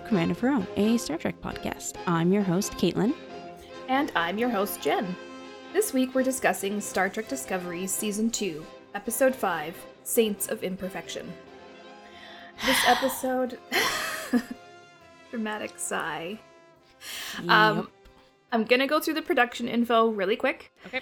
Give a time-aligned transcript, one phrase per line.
[0.00, 1.94] to Command of Her Own, a Star Trek podcast.
[2.06, 3.14] I'm your host, Caitlin.
[3.88, 5.16] And I'm your host, Jenn.
[5.72, 8.64] This week we're discussing Star Trek Discovery Season 2,
[8.94, 9.74] Episode 5
[10.04, 11.32] Saints of Imperfection.
[12.64, 13.58] This episode.
[15.30, 16.38] dramatic sigh.
[17.48, 17.88] Um,
[18.52, 20.72] I'm gonna go through the production info really quick.
[20.86, 21.00] Okay.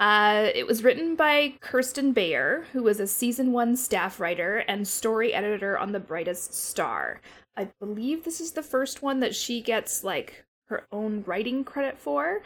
[0.00, 4.88] Uh, it was written by Kirsten Beyer, who was a season one staff writer and
[4.88, 7.20] story editor on The Brightest Star.
[7.56, 11.98] I believe this is the first one that she gets like her own writing credit
[11.98, 12.42] for.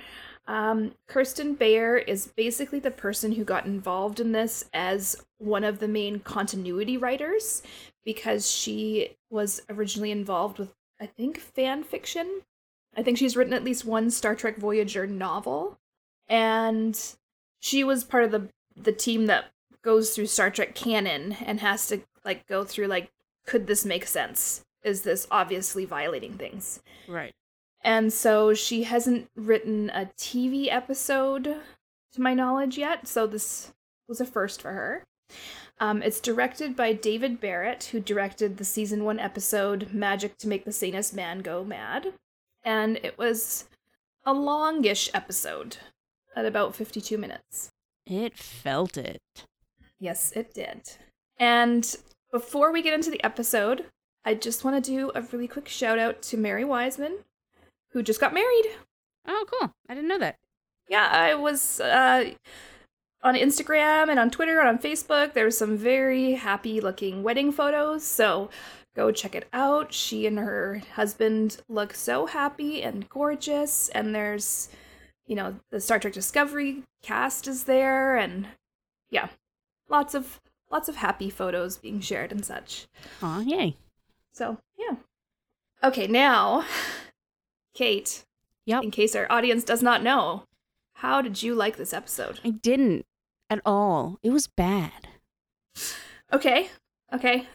[0.47, 5.79] Um, Kirsten Beyer is basically the person who got involved in this as one of
[5.79, 7.63] the main continuity writers
[8.05, 12.41] because she was originally involved with, I think, fan fiction.
[12.97, 15.79] I think she's written at least one Star Trek Voyager novel.
[16.29, 16.99] And
[17.61, 19.47] she was part of the the team that
[19.83, 23.11] goes through Star Trek canon and has to like go through like
[23.47, 24.65] could this make sense?
[24.83, 26.81] Is this obviously violating things?
[27.07, 27.33] Right.
[27.83, 31.57] And so she hasn't written a TV episode
[32.13, 33.73] to my knowledge yet, so this
[34.09, 35.05] was a first for her.
[35.81, 40.65] Um, it's directed by David Barrett, who directed the season one episode Magic to Make
[40.65, 42.15] the Sanest Man Go Mad.
[42.65, 43.67] And it was
[44.27, 45.77] a longish episode
[46.35, 47.71] at about 52 minutes.
[48.07, 49.21] It felt it.
[50.01, 50.83] Yes, it did.
[51.39, 51.95] And
[52.33, 53.87] before we get into the episode,
[54.25, 57.19] I just want to do a really quick shout out to Mary Wiseman,
[57.91, 58.67] who just got married.
[59.27, 59.75] Oh, cool.
[59.89, 60.39] I didn't know that.
[60.89, 62.31] Yeah, I was uh,
[63.23, 65.33] on Instagram and on Twitter and on Facebook.
[65.33, 68.51] There's some very happy looking wedding photos, so
[68.97, 69.93] go check it out.
[69.93, 74.69] She and her husband look so happy and gorgeous, and there's,
[75.27, 78.49] you know, the Star Trek Discovery cast is there, and
[79.11, 79.29] yeah,
[79.89, 80.41] lots of
[80.71, 82.87] lots of happy photos being shared and such.
[83.23, 83.77] Aw, yay.
[84.39, 84.95] So yeah.
[85.83, 86.65] Okay, now,
[87.75, 88.25] Cait.
[88.67, 88.85] Yep.
[88.85, 90.45] In case our audience does not know,
[90.93, 92.39] how did you like this episode?
[92.45, 93.05] I didn't
[93.51, 94.19] at all.
[94.23, 95.09] It was bad.
[96.33, 96.69] Okay,
[97.13, 97.47] okay.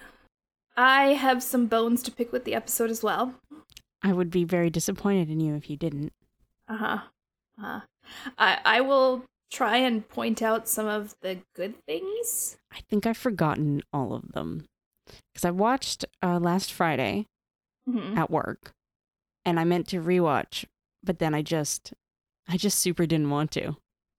[0.76, 3.36] I have some bones to pick with the episode as well.
[4.02, 6.12] I would be very disappointed in you if you didn't.
[6.68, 7.00] Uh huh.
[7.58, 7.80] Uh huh.
[8.38, 12.58] I I will try and point out some of the good things.
[12.74, 14.66] I think I've forgotten all of them.
[15.34, 17.26] Because I watched uh, last Friday
[17.88, 18.18] Mhm.
[18.18, 18.72] at work
[19.46, 20.66] and I meant to rewatch,
[21.04, 21.94] but then I just,
[22.48, 23.76] I just super didn't want to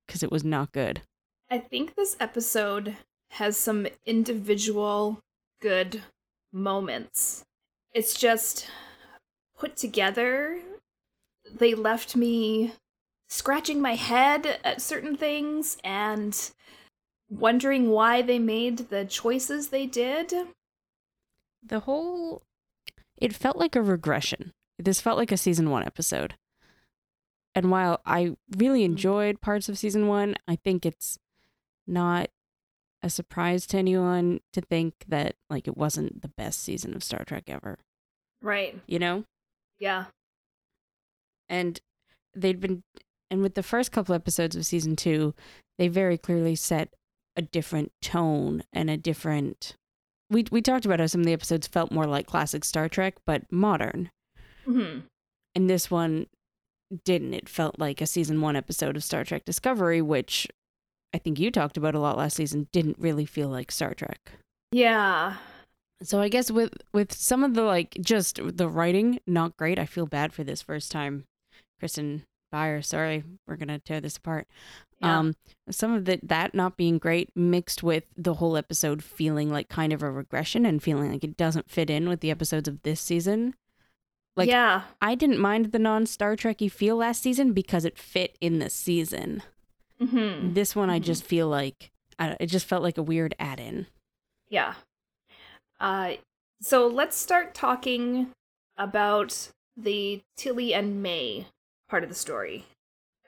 [0.06, 1.03] because it was not good.
[1.50, 2.97] I think this episode
[3.31, 5.21] has some individual
[5.61, 6.03] good
[6.53, 7.44] moments.
[7.93, 8.69] It's just
[9.56, 10.61] put together.
[11.50, 12.75] They left me
[13.28, 16.50] scratching my head at certain things and
[17.31, 20.33] wondering why they made the choices they did.
[21.64, 22.42] The whole,
[23.16, 24.52] it felt like a regression.
[24.78, 26.34] This felt like a season one episode.
[27.54, 28.92] And while I really mm-hmm.
[28.92, 31.19] enjoyed parts of season one, I think it's
[31.86, 32.28] not
[33.02, 37.25] a surprise to anyone to think that like it wasn't the best season of Star
[37.25, 37.78] Trek ever.
[38.42, 38.81] Right.
[38.86, 39.25] You know?
[39.78, 40.06] Yeah.
[41.48, 41.81] and
[42.34, 42.82] they'd been
[43.31, 45.34] and with the first couple episodes of season two
[45.78, 46.88] they very clearly set
[47.36, 49.76] a different tone and a different
[50.31, 53.17] we we talked about how some of the episodes felt more like classic star trek
[53.27, 54.11] but modern.
[54.65, 55.01] Hmm
[55.55, 56.27] and this one
[57.05, 57.35] didn't.
[57.35, 60.49] It felt like a season one episode of star trek discovery which
[61.15, 64.33] i think you talked about a lot last season didn't really feel like star trek.
[64.73, 65.37] Yeah.
[66.03, 69.79] so i guess with with some of the like just the writing not great.
[69.79, 71.25] I feel bad for this first time
[71.79, 72.25] kristen
[72.82, 74.47] Sorry we're gonna tear this apart
[75.00, 75.19] Yeah.
[75.19, 75.34] um
[75.70, 79.92] some of the, that not being great mixed with the whole episode feeling like kind
[79.92, 83.00] of a regression and feeling like it doesn't fit in with the episodes of this
[83.00, 83.54] season
[84.37, 84.82] like yeah.
[85.00, 89.43] i didn't mind the non-star trekky feel last season because it fit in the season
[90.00, 91.05] hmm this one i Mhm.
[91.05, 93.87] just feel like I it just felt like a weird add-in
[94.49, 94.75] Yeah.
[95.81, 96.14] Uh,
[96.61, 98.29] so let's start talking
[98.79, 101.46] about the Tilly and May
[101.94, 102.64] part of the story.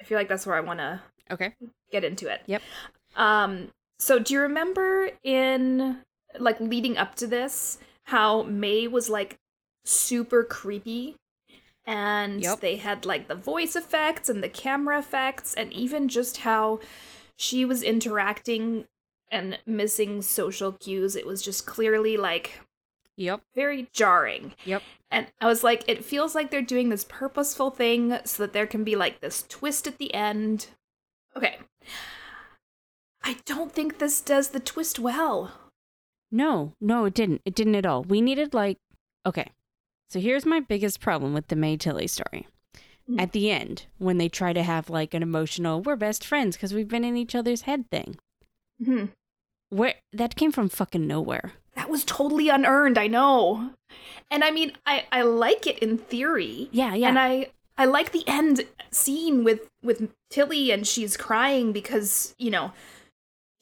[0.00, 1.54] I feel like that's where I want to okay
[1.92, 2.40] get into it.
[2.46, 2.62] Yep.
[3.14, 3.68] Um.
[4.00, 5.98] So do you remember in
[6.40, 9.36] like leading up to this how May was like
[9.84, 11.14] super creepy?
[11.86, 12.58] And Yep.
[12.58, 16.80] they had like the voice effects and the camera effects, and even just how
[17.36, 18.86] she was interacting
[19.30, 21.14] and missing social cues.
[21.14, 22.58] It was just clearly like
[23.16, 24.54] yep very jarring.
[24.64, 24.82] Yep.
[25.10, 28.66] And I was like, it feels like they're doing this purposeful thing so that there
[28.66, 30.68] can be like this twist at the end.
[31.36, 31.58] Okay.
[33.22, 35.52] I don't think this does the twist well.
[36.30, 37.42] No, no, it didn't.
[37.44, 38.02] It didn't at all.
[38.02, 38.78] We needed like
[39.24, 39.50] okay.
[40.08, 42.46] So here's my biggest problem with the May Tilly story.
[43.08, 43.20] Mhm.
[43.20, 46.74] At the end, when they try to have like an emotional, we're best friends because
[46.74, 48.16] we've been in each other's head thing,
[48.80, 49.12] Mm Mhm.
[49.70, 51.52] Where that came from fucking nowhere.
[51.74, 53.70] That was totally unearned, I know.
[54.30, 56.68] And I mean, I I like it in theory.
[56.72, 57.08] Yeah, yeah.
[57.08, 62.50] And I I like the end scene with with Tilly and she's crying because, you
[62.50, 62.72] know,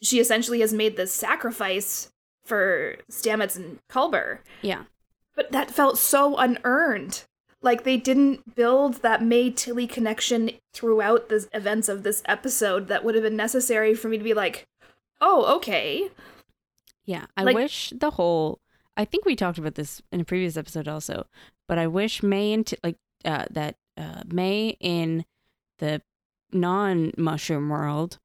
[0.03, 2.11] she essentially has made this sacrifice
[2.45, 4.39] for Stamets and Culber.
[4.63, 4.85] yeah.
[5.37, 7.25] But that felt so unearned.
[7.61, 13.03] Like they didn't build that May Tilly connection throughout the events of this episode that
[13.03, 14.67] would have been necessary for me to be like,
[15.21, 16.11] "Oh, okay."
[17.05, 18.61] Yeah, I Like- wish the whole.
[18.97, 21.27] I think we talked about this in a previous episode also,
[21.69, 25.25] but I wish May and Ti- like uh, that uh, May in
[25.79, 26.03] the
[26.53, 28.19] non-mushroom world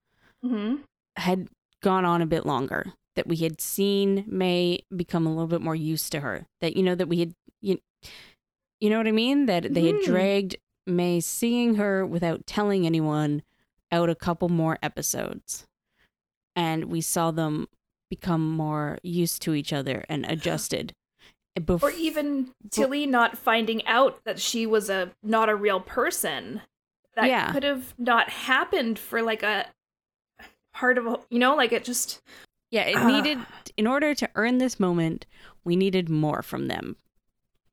[0.44, 0.84] Mhm.
[1.18, 1.48] had
[1.82, 2.94] gone on a bit longer.
[3.16, 6.48] That we had seen May become a little bit more used to her.
[6.62, 7.80] That you know that we had you,
[8.80, 9.46] you know what I mean.
[9.48, 10.06] That they had Mhm.
[10.06, 10.56] dragged
[10.86, 13.42] May seeing her without telling anyone
[13.92, 15.68] out a couple more episodes,
[16.56, 17.68] and we saw them
[18.10, 20.94] become more used to each other and adjusted.
[21.60, 26.62] Bef- or even Tilly not finding out that she was a not a real person.
[27.16, 27.52] That Yeah.
[27.52, 29.66] could have not happened for like a
[30.74, 32.22] part of a, you know, like it just
[32.72, 33.08] yeah, it Ah.
[33.08, 33.40] needed
[33.76, 35.26] in order to earn this moment.
[35.66, 36.96] We needed more from them.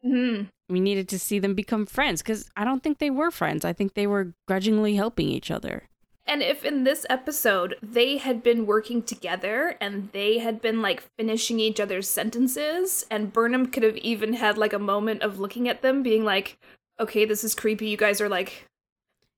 [0.05, 0.49] Mhm.
[0.69, 3.65] we needed to see them become friends because I don't think they were friends.
[3.65, 5.89] I think they were grudgingly helping each other.
[6.27, 11.09] And if in this episode they had been working together and they had been like
[11.17, 15.69] finishing each other's sentences, and Burnham could have even had like a moment of looking
[15.69, 16.59] at them being like,
[16.99, 17.89] okay, this is creepy.
[17.89, 18.67] You guys are like,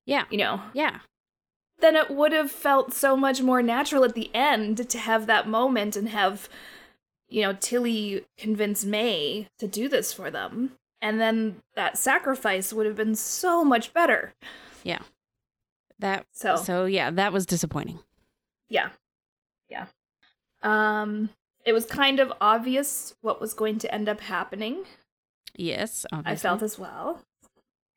[0.07, 1.01] Yeah, you know, yeah,
[1.81, 5.49] then it would have felt so much more natural at the end to have that
[5.49, 6.49] moment and have,
[7.29, 10.73] you know, Tilly convince May to do this for them.
[11.01, 14.35] And then that sacrifice would have been so much better.
[15.99, 16.27] That.
[16.33, 17.99] So, So yeah, that was disappointing.
[18.69, 18.91] yeah.
[19.69, 19.87] Yeah.
[20.63, 21.31] Um
[21.65, 24.85] it was kind of obvious what was going to end up happening.
[25.55, 26.33] Yes, obviously.
[26.33, 27.23] I felt as well.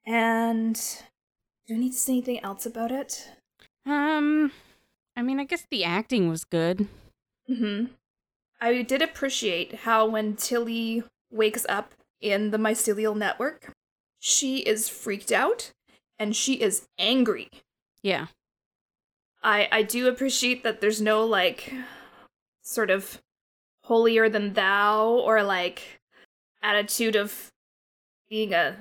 [0.05, 0.75] And
[1.67, 3.29] do I need to say anything else about it?
[3.85, 4.51] Um,
[5.15, 6.87] I mean, I guess the acting was good.
[7.47, 7.85] hmm
[8.59, 13.71] I did appreciate how when Tilly wakes up in the mycelial network,
[14.19, 15.71] she is freaked out
[16.19, 17.49] and she is angry.
[18.03, 18.27] Yeah,
[19.43, 21.73] I I do appreciate that there's no like
[22.63, 23.21] sort of
[23.83, 25.99] holier than thou or like
[26.61, 27.51] attitude of
[28.29, 28.77] being a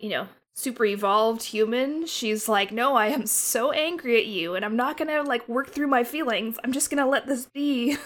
[0.00, 4.64] you know super evolved human she's like no i am so angry at you and
[4.64, 7.96] i'm not gonna like work through my feelings i'm just gonna let this be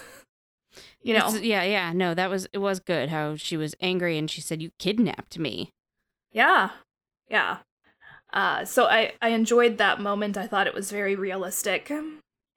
[1.01, 1.91] you know It's- yeah, yeah.
[1.91, 2.59] No, that was it.
[2.59, 5.71] Was good how she was angry and she said, "You kidnapped me."
[6.31, 6.69] Yeah.
[7.29, 7.57] Yeah.
[8.35, 10.37] Uh, so I, I enjoyed that moment.
[10.37, 11.91] I thought it was very realistic.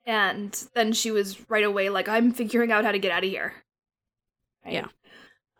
[0.05, 3.29] And then she was right away like, I'm figuring out how to get out of
[3.29, 3.53] here.
[4.65, 4.73] Right?
[4.75, 4.87] Yeah.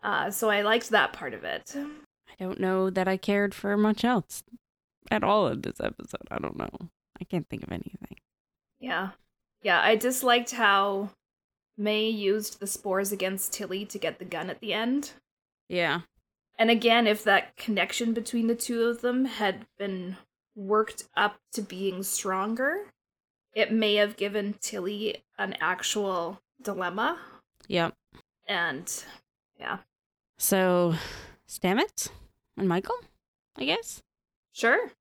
[0.03, 1.73] Uh, so I liked that part of it.
[1.75, 4.43] I don't know that I cared for much else
[5.09, 6.27] at all in this episode.
[6.29, 6.89] I don't know.
[7.19, 8.17] I can't think of anything.
[8.79, 9.11] Yeah.
[9.61, 11.09] Yeah, I disliked how
[11.77, 15.11] May used the spores against Tilly to get the gun at the end.
[15.67, 16.01] Yeah,
[16.59, 20.17] And again, if that connection between the two of them had been
[20.55, 22.87] worked up to being stronger,
[23.55, 27.17] it may have given Tilly an actual dilemma.
[27.67, 27.93] yep.
[28.47, 28.91] And
[29.59, 29.77] yeah,
[30.37, 30.95] So,
[31.47, 32.09] Stamets
[32.57, 32.95] and Michael,
[33.57, 34.01] I guess.
[34.53, 34.91] sure,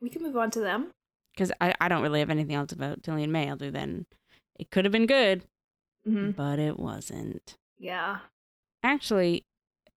[0.00, 0.92] we can move on to them.
[1.34, 4.06] because I, I don't really have anything else about Tilly and May other than
[4.58, 5.42] it could have been good,
[6.04, 7.56] hmm but it wasn't.
[7.78, 8.18] Yeah.
[8.82, 9.44] Actually,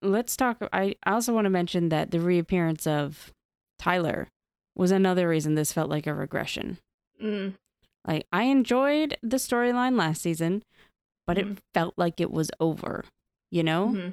[0.02, 0.58] let's talk.
[0.72, 3.32] I, I also want to mention that the reappearance of
[3.78, 4.28] Tyler
[4.74, 6.78] was another reason this felt like a regression.
[7.22, 7.54] Mm.
[8.06, 10.62] Like, I enjoyed the storyline last season,
[11.26, 11.58] but it Mhm.
[11.72, 13.04] felt like it was over,
[13.50, 13.88] you know?
[13.88, 14.12] Mhm.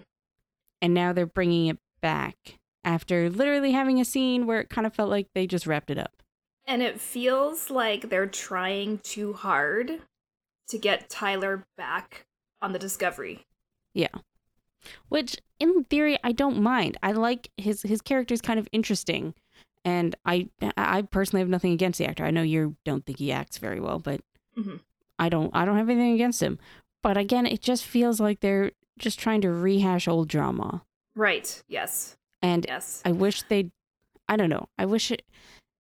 [0.81, 4.93] And now they're bringing it back after literally having a scene where it kind of
[4.93, 6.21] felt like they just wrapped it up.
[6.65, 10.03] And it feels like they're trying too hard
[10.67, 12.25] to get Tyler back
[12.61, 13.45] on the Discovery.
[15.09, 16.97] Which in theory I don't mind.
[17.03, 19.33] I like his his character is kind of interesting,
[19.85, 22.23] and I I personally have nothing against the actor.
[22.25, 24.21] I know you don't think he acts very well, but
[24.57, 24.79] Mhm.
[25.17, 26.59] I don't I don't have anything against him.
[27.01, 30.83] But again, it just feels like they're just trying to rehash old drama,
[31.15, 31.63] Right.
[31.67, 32.17] Yes.
[32.41, 33.01] and Yes.
[33.05, 33.71] I wish they,
[34.27, 34.67] I don't know.
[34.77, 35.23] I wish it.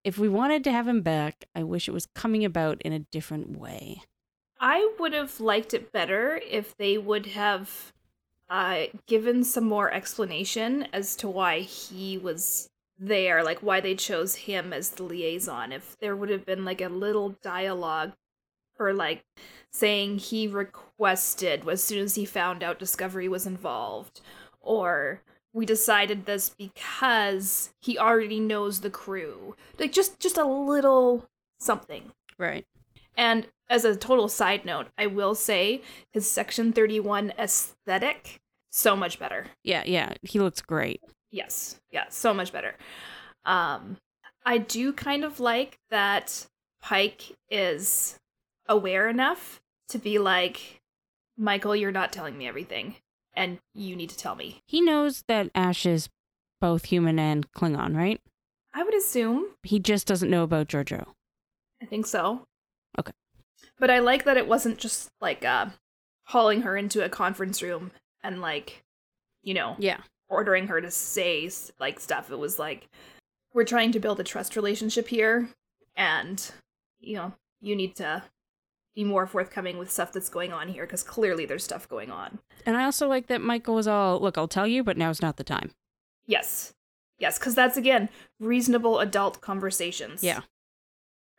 [0.05, 3.01] If we wanted to have him back, I wish it was coming about in a
[3.01, 4.03] different way.
[4.61, 7.93] I would have liked it better if they would have
[8.51, 14.35] uh, given some more explanation as to why he was there, like why they chose
[14.35, 15.73] him as the liaison.
[15.73, 18.13] If there would have been like a little dialogue
[18.79, 19.25] or like
[19.71, 24.21] saying he requested as soon as he found out Discovery was involved,
[24.61, 29.57] or we decided this because he already knows the crew.
[29.79, 31.29] Like just just a little
[31.59, 32.13] something.
[32.39, 32.67] Right.
[33.17, 35.83] And as a total side note, I will say
[36.13, 39.47] his Section 31 aesthetic so much better.
[39.65, 40.15] Yeah, yeah.
[40.23, 41.03] He looks great.
[41.31, 41.81] Yes.
[41.91, 42.75] Yeah, so much better.
[43.45, 43.97] Um
[44.45, 46.47] I do kind of like that
[46.81, 48.19] Pike is
[48.67, 50.81] aware enough to be like
[51.37, 52.97] Michael, you're not telling me everything
[53.35, 54.63] and you need to tell me.
[54.67, 56.09] He knows that Ash is
[56.61, 58.21] both human and Klingon, right?
[58.75, 59.47] I would assume.
[59.63, 61.05] He just doesn't know about Georgiou.
[61.83, 62.43] I think so.
[63.81, 65.67] But I like that it wasn't just like uh
[66.25, 67.91] hauling her into a conference room
[68.23, 68.83] and like
[69.43, 70.01] you know, Yeah.
[70.29, 72.31] ordering her to say like stuff.
[72.31, 72.89] It was like
[73.55, 75.49] we're trying to build a trust relationship here
[75.97, 76.51] and
[77.01, 78.25] you know, you need to
[78.95, 82.41] be more forthcoming with stuff that's going on here because clearly there's stuff going on.
[82.67, 85.37] And I also like that Michael was all, look, I'll tell you, but now's not
[85.37, 85.71] the time.
[86.27, 86.75] Yes.
[87.19, 88.09] Yes, because that's again
[88.41, 90.23] reasonable adult conversations.
[90.25, 90.41] Yeah.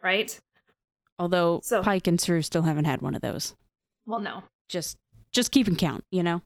[0.02, 0.40] Right?
[1.20, 3.56] Although So- Pike and Saru still haven't had one of those.
[4.06, 4.44] Well, no.
[4.70, 4.98] Just
[5.32, 6.42] just keeping count, you know?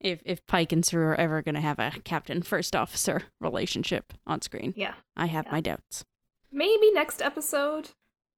[0.00, 4.40] If if Pike and Saru are ever gonna have a captain first officer relationship on
[4.40, 4.72] screen.
[4.76, 4.94] Yeah.
[5.16, 5.52] I have Yeah.
[5.52, 6.04] my doubts.
[6.50, 7.90] Maybe next episode.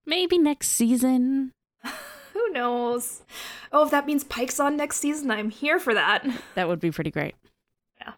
[0.06, 1.52] Maybe next season.
[2.32, 3.22] Who knows?
[3.72, 6.26] Oh, if that means Pike's on next season, I'm here for that.
[6.54, 7.34] That would be pretty great.
[8.00, 8.12] Yeah.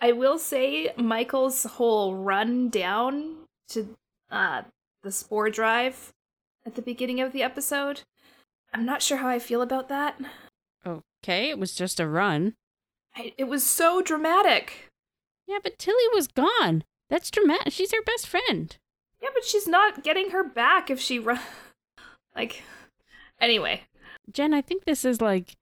[0.00, 3.36] I will say Michael's whole run down
[3.70, 3.96] to
[4.30, 4.62] uh,
[5.02, 6.12] the spore drive
[6.66, 8.02] at the beginning of the episode.
[8.72, 10.20] I'm not sure how I feel about that.
[10.86, 12.54] Okay, it was just a run.
[13.14, 14.88] I, it was so dramatic.
[15.46, 16.84] Yeah, but Tilly was gone.
[17.10, 17.72] That's dramatic.
[17.72, 18.76] She's her best friend.
[19.20, 21.40] Yeah, but she's not getting her back if she run.
[22.34, 22.62] Like,
[23.42, 23.82] anyway,
[24.32, 25.54] Jenn, I think this is like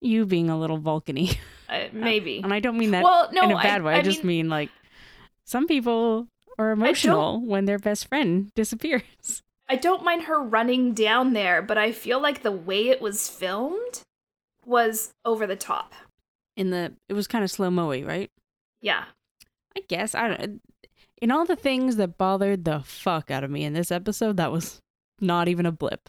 [0.00, 1.38] you being a little Vulcany.
[1.68, 2.40] uh, maybe.
[2.42, 3.94] and I don't mean that well, no, in a bad way.
[3.94, 4.70] I, I, just mean, mean like
[5.44, 6.26] some people
[6.58, 9.02] are emotional when their best friend disappears.
[9.68, 13.28] I don't mind her running down there, but I feel like the way it was
[13.28, 14.02] filmed
[14.64, 15.94] was over the top.
[16.56, 18.30] In the it was kind of slow moey, right?
[18.80, 19.04] Yeah.
[19.76, 20.60] I guess I don't.
[21.20, 24.52] In all the things that bothered the fuck out of me in this episode, that
[24.52, 24.80] was
[25.20, 26.08] not even a blip.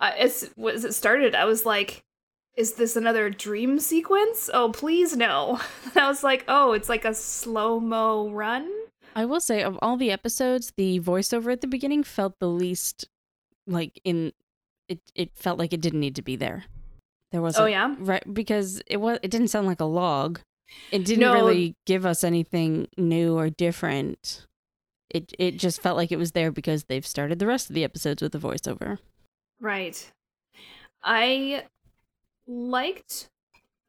[0.00, 2.04] uh, as as it started, I was like,
[2.56, 4.48] "Is this another dream sequence?
[4.52, 5.60] Oh, please no!"
[5.96, 8.70] I was like, "Oh, it's like a slow mo run."
[9.14, 13.06] I will say, of all the episodes, the voiceover at the beginning felt the least
[13.66, 14.32] like in.
[14.88, 16.64] It it felt like it didn't need to be there.
[17.32, 20.40] There was Oh yeah, right because it was it didn't sound like a log.
[20.92, 21.32] It didn't No.
[21.34, 24.46] really give us anything new or different.
[25.10, 27.84] It it just felt like it was there because they've started the rest of the
[27.84, 28.98] episodes with the voiceover.
[29.60, 30.10] right.
[31.02, 31.64] I
[32.46, 33.28] liked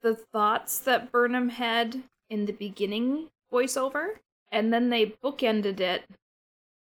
[0.01, 4.17] the thoughts that Burnham had in the beginning voiceover,
[4.55, 6.03] and then they bookended it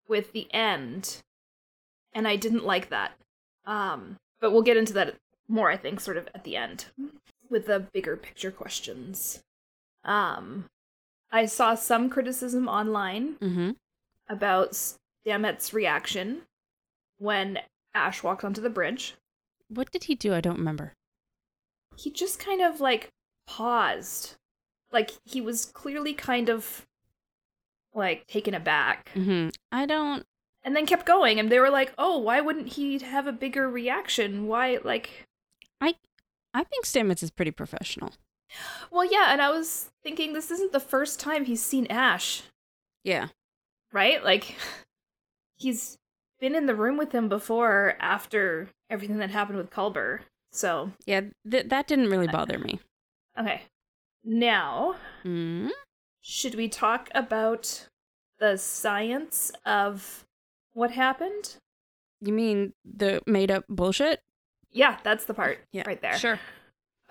[0.08, 1.18] with the end,
[2.14, 3.12] and I didn't like that.
[3.66, 5.16] Um, but we'll get into that
[5.48, 6.86] more, I think, sort of at the end
[7.50, 9.42] with the bigger picture questions.
[10.06, 10.66] Um,
[11.32, 13.72] I saw some criticism online Mm-hmm.
[14.30, 16.44] about Stamets' reaction
[17.18, 17.60] when
[17.94, 19.16] Ash walked onto the bridge.
[19.68, 20.34] What did he do?
[20.34, 20.94] I don't remember.
[21.98, 23.10] He just kind of like
[23.46, 24.36] paused.
[24.92, 26.86] Like he was clearly kind of
[27.94, 29.50] like taken aback Mm-hmm.
[29.72, 30.26] I don't.
[30.64, 33.70] and then kept going and they were like, "Oh, why wouldn't he have a bigger
[33.70, 34.48] reaction?
[34.48, 35.26] Why like
[35.82, 35.96] I
[36.54, 38.14] I think Stamets is pretty professional.
[38.92, 42.42] Well, yeah, and I was thinking this isn't the first time he's seen Ash,
[43.04, 43.28] Yeah.
[43.94, 44.24] right?
[44.24, 44.56] Like
[45.58, 45.98] he's
[46.40, 50.22] been in the room with him before after everything that happened with Culber.
[50.52, 51.22] So, Yeah.
[51.50, 52.80] Th- that didn't really bother me.
[53.40, 53.64] okay.
[54.24, 55.70] Now, Mm-hmm.
[56.22, 57.88] Should we talk about
[58.40, 60.26] the science of
[60.74, 61.58] what happened?
[62.22, 64.22] You mean the made up bullshit?
[64.72, 65.84] Yeah, that's the part Yeah.
[65.86, 66.18] right there.
[66.18, 66.40] Sure.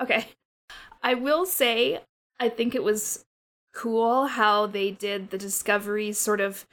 [0.00, 0.28] Okay.
[1.02, 2.00] I will say,
[2.38, 3.24] I think it was
[3.74, 6.66] cool how they did the discovery sort of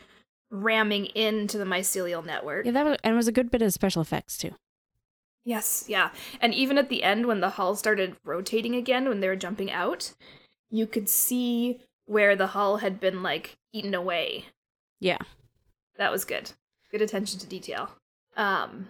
[0.49, 2.65] ramming into the mycelial network.
[2.65, 4.51] Yeah, that was, and it was a good bit of special effects too.
[5.43, 6.09] Yes, yeah.
[6.41, 9.71] And even at the end, when the hull started rotating again, when they were jumping
[9.71, 10.13] out,
[10.71, 14.45] you could see where the hull had been like eaten away.
[14.99, 15.19] Yeah.
[15.97, 16.51] That was good.
[16.91, 17.91] Good attention to detail.
[18.37, 18.89] Um,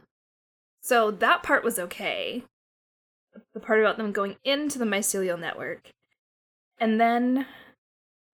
[0.82, 2.44] so that part was okay.
[3.54, 5.90] The part about them going into the mycelial network.
[6.80, 7.46] And then,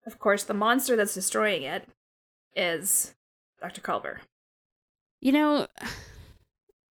[0.06, 1.88] of course, the monster that's destroying it
[2.56, 3.14] is
[3.62, 3.82] Dr.
[3.82, 4.18] Culber.
[5.20, 5.68] You know,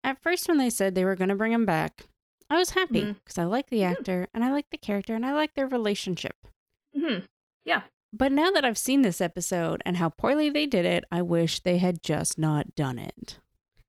[0.04, 2.07] at first when they said they were going to bring him back,
[2.50, 3.12] I was happy mm-hmm.
[3.12, 3.92] because I like the mm-hmm.
[3.92, 6.37] actor and I like the character and I like their relationship.
[6.97, 7.25] Mm-hmm.
[7.72, 7.78] Hmm
[8.12, 11.60] But now that I've seen this episode and how poorly they did it, I wish
[11.60, 13.38] they had just not done it.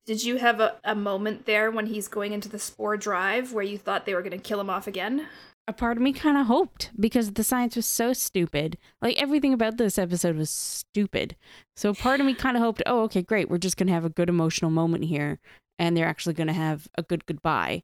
[0.06, 3.64] Did you have a, a moment there when he's going into the spore drive where
[3.64, 5.28] you thought they were going to kill him off again?
[5.68, 8.78] A part of me kind of hoped because the science was so stupid.
[9.04, 11.36] Like everything about this episode was stupid.
[11.78, 13.50] So a part of me kind of hoped, oh, okay, great.
[13.52, 15.40] We're just going to have a good emotional moment here
[15.78, 17.84] and they're actually going to have a good goodbye.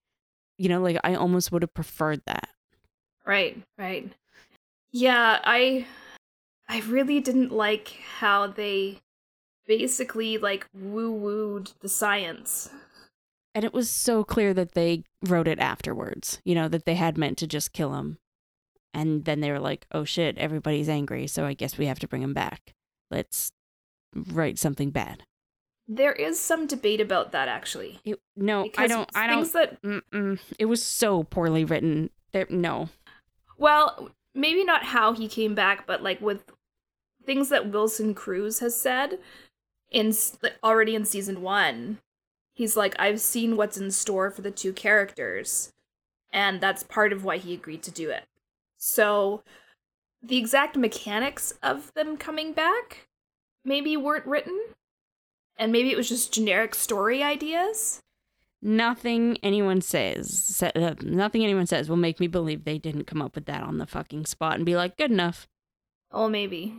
[0.57, 2.49] You know, like I almost would have preferred that.
[3.23, 4.11] Right, right.
[4.97, 5.85] Yeah, I
[6.69, 8.99] I really didn't like how they
[9.67, 12.69] basically like woo-wooed the science.
[13.53, 17.17] And it was so clear that they wrote it afterwards, you know, that they had
[17.17, 18.19] meant to just kill him.
[18.93, 22.07] And then they were like, oh shit, everybody's angry, so I guess we have to
[22.07, 22.73] bring him back.
[23.11, 23.51] Let's
[24.15, 25.23] write something bad.
[25.89, 27.99] There is some debate about that actually.
[28.05, 29.77] It, no, I don't, I don't, that
[30.57, 32.11] it was so poorly written.
[32.31, 32.87] There, no.
[33.57, 36.43] well, maybe not how he came back, but like with
[37.25, 39.17] things that Wilson Cruz has said
[39.89, 40.13] in
[40.63, 41.99] already in season 1.
[42.53, 45.71] He's like I've seen what's in store for the two characters
[46.31, 48.25] and that's part of why he agreed to do it.
[48.77, 49.41] So
[50.21, 53.07] the exact mechanics of them coming back
[53.63, 54.59] maybe weren't written
[55.57, 58.01] and maybe it was just generic story ideas.
[58.67, 63.22] Nothing anyone says, sa- uh, nothing anyone says will make me believe they didn't come
[63.22, 65.48] up with that on the fucking spot and be like, good enough.
[66.12, 66.74] Oh, maybe.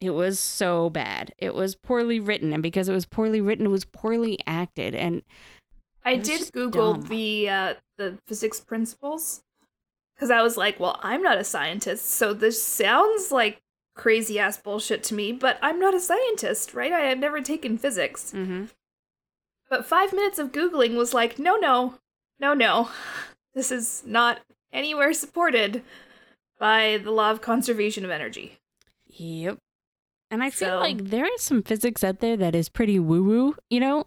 [0.00, 1.34] It was so bad.
[1.36, 4.94] It was poorly written, and because it was poorly written, it was poorly acted.
[4.94, 5.22] And
[6.06, 7.08] I did Google dumb.
[7.08, 9.42] the uh, the physics principles
[10.14, 13.58] because I was like, well, I'm not a scientist, so this sounds like
[13.94, 15.32] crazy ass bullshit to me.
[15.32, 16.92] But I'm not a scientist, right?
[16.92, 18.32] I have never taken physics.
[19.68, 21.94] But five minutes of googling was like, no, no,
[22.38, 22.90] no, no,
[23.54, 24.40] this is not
[24.72, 25.82] anywhere supported
[26.58, 28.58] by the law of conservation of energy.
[29.06, 29.58] yep.
[30.30, 33.22] And I feel So- like there is some physics out there that is pretty woo
[33.22, 34.06] woo, you know,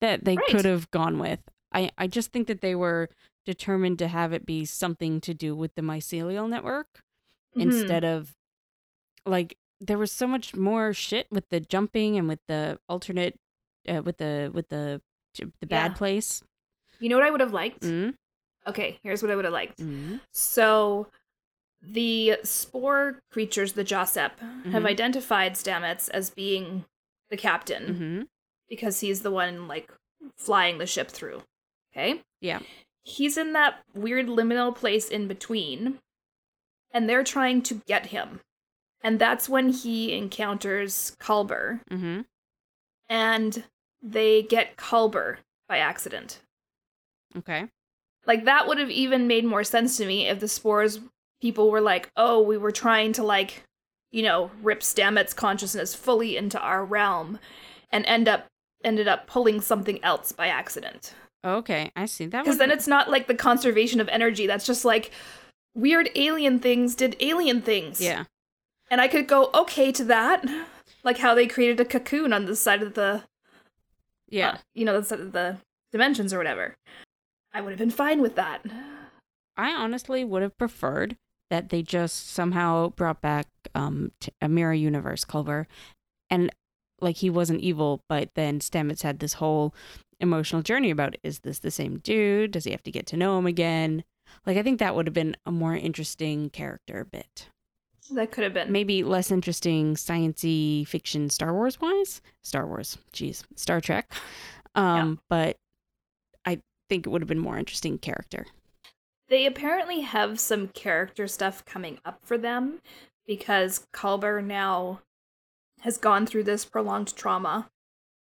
[0.00, 0.46] that they Right.
[0.48, 1.40] could have gone with.
[1.72, 3.10] I, I just think that they were
[3.44, 7.02] determined to have it be something to do with the mycelial network
[7.56, 7.62] Mhm.
[7.62, 8.34] instead of
[9.26, 13.38] like there was so much more shit with the jumping and with the alternate
[13.88, 15.00] uh, with the with the
[15.60, 15.96] the bad Yeah.
[15.96, 16.42] place.
[16.98, 17.82] you know what I would have liked?
[17.82, 18.14] Mm,
[18.66, 19.78] Okay, here's what I would have liked.
[19.78, 21.06] mm, So,
[21.80, 24.38] the spore creatures, the JahSepp,
[24.72, 24.86] have Mhm.
[24.86, 26.84] identified Stamets as being
[27.30, 28.22] the captain mm-hmm.
[28.68, 29.90] because he's the one like
[30.36, 31.42] flying the ship through.
[31.92, 32.22] Okay?
[32.40, 32.60] Yeah.
[33.02, 36.00] He's in that weird liminal place in between,
[36.92, 38.40] and they're trying to get him.
[39.02, 42.20] And that's when he encounters Culber, Mm-hmm.
[43.10, 43.64] And
[44.00, 46.40] they get Culber by accident.
[47.36, 47.66] Okay.
[48.26, 51.00] Like that would have even made more sense to me if the spores
[51.42, 53.64] people were like, "Oh, we were trying to like,
[54.10, 57.38] you know, rip Stamets' consciousness fully into our realm,"
[57.90, 58.46] and end up
[58.84, 61.14] ended up pulling something else by accident.
[61.44, 62.44] Okay, I see that.
[62.44, 64.46] Because then it's not like the conservation of energy.
[64.46, 65.10] That's just like
[65.74, 68.00] weird alien things did alien things.
[68.00, 68.24] yeah,
[68.90, 70.44] and I could go okay to that,
[71.02, 73.24] like how they created a cocoon on the side of the
[74.28, 74.50] yeah.
[74.50, 75.58] uh, you know, the side of the
[75.92, 76.76] dimensions or whatever.
[77.52, 78.64] I would have been fine with that.
[79.56, 81.16] I honestly would have preferred
[81.50, 85.66] that they just somehow brought back um t- a mirror universe Culber,
[86.28, 86.50] and
[87.00, 89.74] like he wasn't evil, but then Stamets had this whole
[90.20, 92.52] emotional journey about is this the same dude?
[92.52, 94.04] Does he have to get to know him again?
[94.46, 97.48] Like I think that would have been a more interesting character bit.
[98.12, 98.72] That could have been.
[98.72, 102.20] Maybe less interesting sciency fiction Star Wars wise.
[102.42, 104.12] Star Wars, jeez, Star Trek.
[104.74, 105.56] Um, but
[106.44, 108.46] I think it would have been more interesting character.
[109.28, 112.80] They apparently have some character stuff coming up for them
[113.26, 115.00] because Culber now
[115.80, 117.68] has gone through this prolonged trauma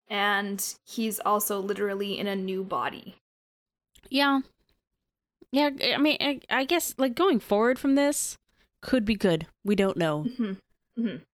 [0.09, 3.17] and he's also literally in a new body.
[4.09, 4.41] Yeah.
[5.51, 8.37] Yeah, I mean, I, I guess like going forward from this
[8.85, 9.47] could be good.
[9.65, 10.25] We don't know.
[10.97, 11.25] Mhm.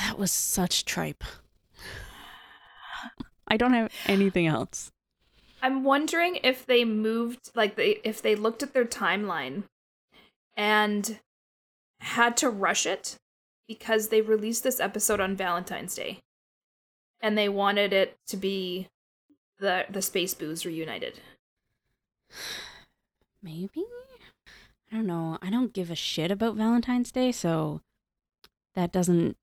[0.00, 1.22] That was such tripe.
[3.46, 4.90] I don't have anything else.
[5.62, 9.64] I'm wondering if they moved like they if they looked at their timeline
[10.56, 11.20] and
[12.00, 13.16] had to rush it
[13.68, 16.20] because they released this episode on Valentine's Day.
[17.20, 18.88] And they wanted it to be
[19.58, 21.20] the the space boos reunited.
[23.42, 23.84] Maybe?
[24.96, 25.36] I don't know.
[25.42, 27.82] I don't give a shit about Valentine's Day, so
[28.74, 29.36] that doesn't.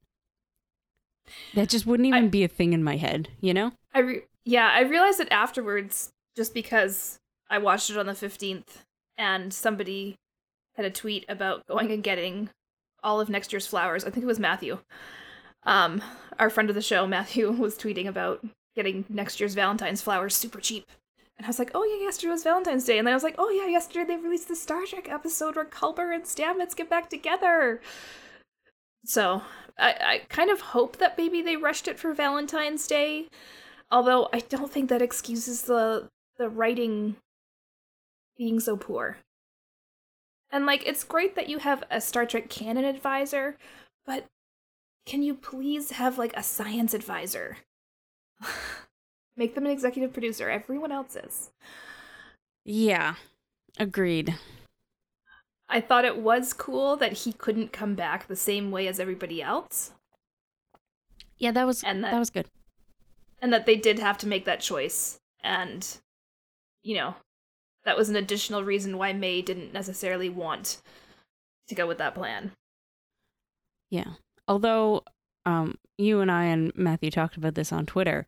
[1.54, 3.74] That just wouldn't even I- be a thing in my head, you know?
[3.94, 7.20] I re- yeah, I realized it afterwards just because
[7.52, 8.82] I watched it on the 15th
[9.16, 10.16] and somebody
[10.76, 12.50] had a tweet about going and getting
[13.04, 14.04] all of next year's flowers.
[14.04, 14.80] I think it was Matthew.
[15.68, 16.02] Um,
[16.39, 18.44] our friend of the show, Matthew, was tweeting about
[18.76, 20.88] getting next year's Valentine's flowers super cheap.
[21.38, 22.98] And I was like, oh yeah, yesterday was Valentine's Day.
[22.98, 25.65] And then I was like, oh yeah, yesterday they released the Star Trek episode where
[25.65, 27.82] Culber and Stamets get back together.
[29.06, 29.41] So
[29.78, 33.28] I, I kind of hope that maybe they rushed it for Valentine's Day.
[33.91, 37.15] Although I don't think that excuses the the writing
[38.38, 39.17] being so poor.
[40.52, 43.58] And like it's great that you have a Star Trek canon advisor,
[44.06, 44.26] but
[45.06, 47.58] can you please have like a science advisor?
[49.36, 50.50] Make them an executive producer.
[50.50, 51.52] Everyone else is.
[52.65, 53.15] Yeah.
[53.80, 54.36] Agreed.
[55.67, 59.41] I thought it was cool that he couldn't come back the same way as everybody
[59.41, 59.91] else,
[61.39, 62.48] Yeah, that was And that- that was good.
[63.41, 65.17] and that they did have to make that choice.
[65.41, 65.98] And,
[66.84, 67.15] you know,
[67.84, 70.82] that was an additional reason why May didn't necessarily want
[71.67, 72.52] to go with that plan.
[73.89, 74.13] Yeah.
[74.48, 75.04] Although
[75.46, 78.28] um you and I and Matthew talked about this on Twitter,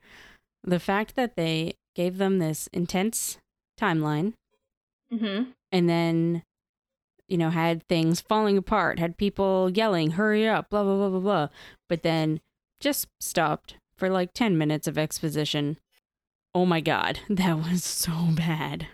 [0.65, 3.37] the fact that they gave them this intense
[3.79, 4.33] timeline
[5.13, 5.51] Mm-hmm.
[5.71, 6.43] and then
[7.27, 11.19] you know had things falling apart, had people yelling, "Hurry up!" blah blah blah blah
[11.19, 11.47] blah,
[11.87, 12.41] but then
[12.79, 15.77] just stopped for like 10 minutes of exposition.
[16.53, 18.87] Oh my god, that was so bad.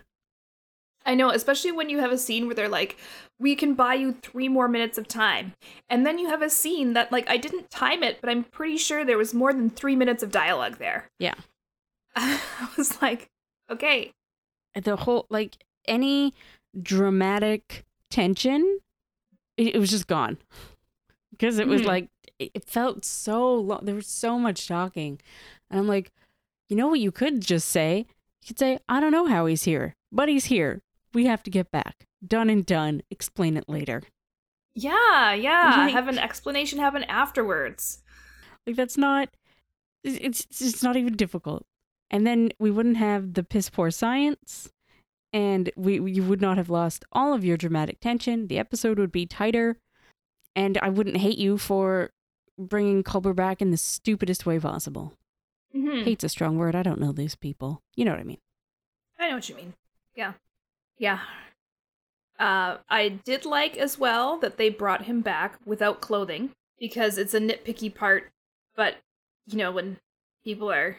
[1.05, 2.97] I know, especially when you have a scene where they're like,
[3.39, 5.53] we can buy you three more minutes of time.
[5.89, 8.77] And then you have a scene that, like, I didn't time it, but I'm pretty
[8.77, 11.07] sure there was more than three minutes of dialogue there.
[11.17, 11.33] Yeah.
[12.15, 12.39] I
[12.77, 13.29] was like,
[13.69, 14.11] okay.
[14.75, 16.33] the whole like any
[16.81, 18.79] dramatic tension
[19.57, 20.37] it, it was just gone
[21.31, 21.85] because it was Mhm.
[21.85, 25.19] like it, it felt so long there was so much talking
[25.69, 26.11] and i'm like
[26.69, 28.05] you know what you could just say
[28.41, 30.81] you could say i don't know how he's here but he's here
[31.13, 34.01] we have to get back done and done explain it later
[34.73, 35.75] Yeah, yeah.
[35.85, 38.01] Like- have an explanation happen afterwards.
[38.67, 39.29] like that's not
[40.03, 41.65] it's it's not even difficult
[42.11, 44.69] and then we wouldn't have the piss poor science
[45.33, 49.11] and we you would not have lost all of your dramatic tension the episode would
[49.11, 49.77] be tighter
[50.55, 52.11] and i wouldn't hate you for
[52.59, 55.13] bringing culber back in the stupidest way possible
[55.75, 56.03] Mm-hmm.
[56.03, 58.39] hate's a strong word i don't know these people you know what i mean
[59.17, 59.73] I know what you mean.
[60.15, 60.33] Yeah.
[60.97, 61.19] Yeah.
[62.39, 67.35] Uh, I did like as well that they brought him back without clothing because it's
[67.35, 68.31] a nitpicky part.
[68.75, 68.95] But,
[69.45, 69.97] you know, when
[70.43, 70.97] people are.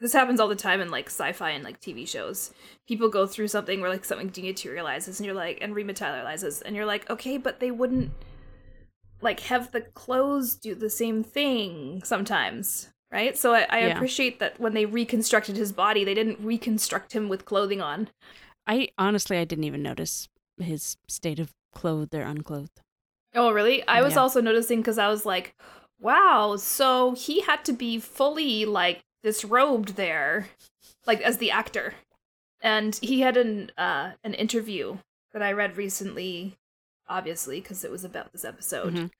[0.00, 2.52] This happens all the time in like sci fi and like TV shows.
[2.86, 6.86] People go through something where like something dematerializes and you're like, and rematerializes, and you're
[6.86, 8.12] like, okay, but they wouldn't
[9.20, 12.90] like have the clothes do the same thing sometimes.
[13.10, 13.36] Right?
[13.36, 13.94] So I, I Yeah.
[13.96, 18.10] appreciate that when they reconstructed his body, they didn't reconstruct him with clothing on.
[18.66, 22.80] i honestly i didn't even notice his state of clothed or unclothed
[23.34, 23.86] Oh, really?
[23.86, 24.22] I was Yeah.
[24.22, 25.54] also noticing because I was like,
[26.00, 30.48] wow, so he had to be fully like disrobed there,
[31.06, 31.94] like as the actor.
[32.60, 34.98] And he had an uh an interview
[35.32, 36.56] that I read recently,
[37.08, 39.10] obviously, because it was about this episode, Mhm.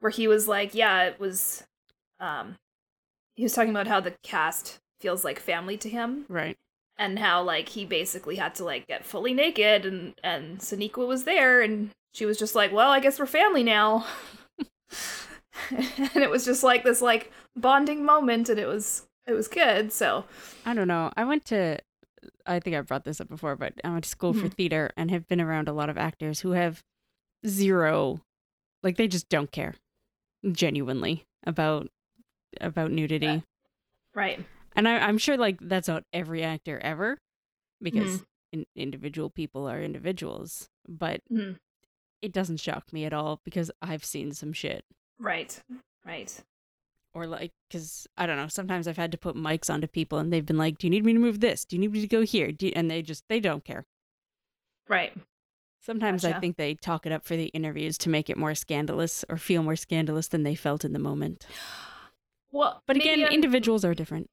[0.00, 1.64] where he was like, yeah, it was
[2.20, 2.56] um
[3.36, 6.56] he was talking about how the cast feels like family to him right
[6.96, 11.24] and how like he basically had to like get fully naked and and Sonequa was
[11.24, 14.06] there and she was just like, "Well, I guess we're family now."
[15.70, 19.92] and it was just like this like bonding moment and it was it was good.
[19.92, 20.24] So,
[20.66, 21.10] I don't know.
[21.16, 21.78] I went to,
[22.46, 24.54] I think I brought this up before, but I went to school for Mhm.
[24.54, 26.82] theater and have been around a lot of actors who have
[27.46, 28.20] zero,
[28.82, 29.74] like they just don't care,
[30.52, 31.88] genuinely about
[32.60, 33.42] about nudity.
[34.14, 34.44] right.
[34.76, 37.18] And I, I'm sure like that's not every actor ever,
[37.82, 40.68] because in, individual people are individuals.
[40.88, 41.56] But Mhm.
[42.22, 44.84] it doesn't shock me at all because I've seen some shit.
[45.18, 45.60] Right.
[46.04, 46.40] Right.
[47.14, 48.48] Or like, because I don't know.
[48.48, 51.04] Sometimes I've had to put mics onto people, and they've been like, "Do you need
[51.04, 51.64] me to move this?
[51.64, 53.86] Do you need me to go here?" And they just they don't care.
[54.88, 55.12] Right.
[55.80, 59.24] Sometimes I think they talk it up for the interviews to make it more scandalous
[59.28, 61.46] or feel more scandalous than they felt in the moment.
[62.50, 64.30] Well, But again, I'm- individuals are different.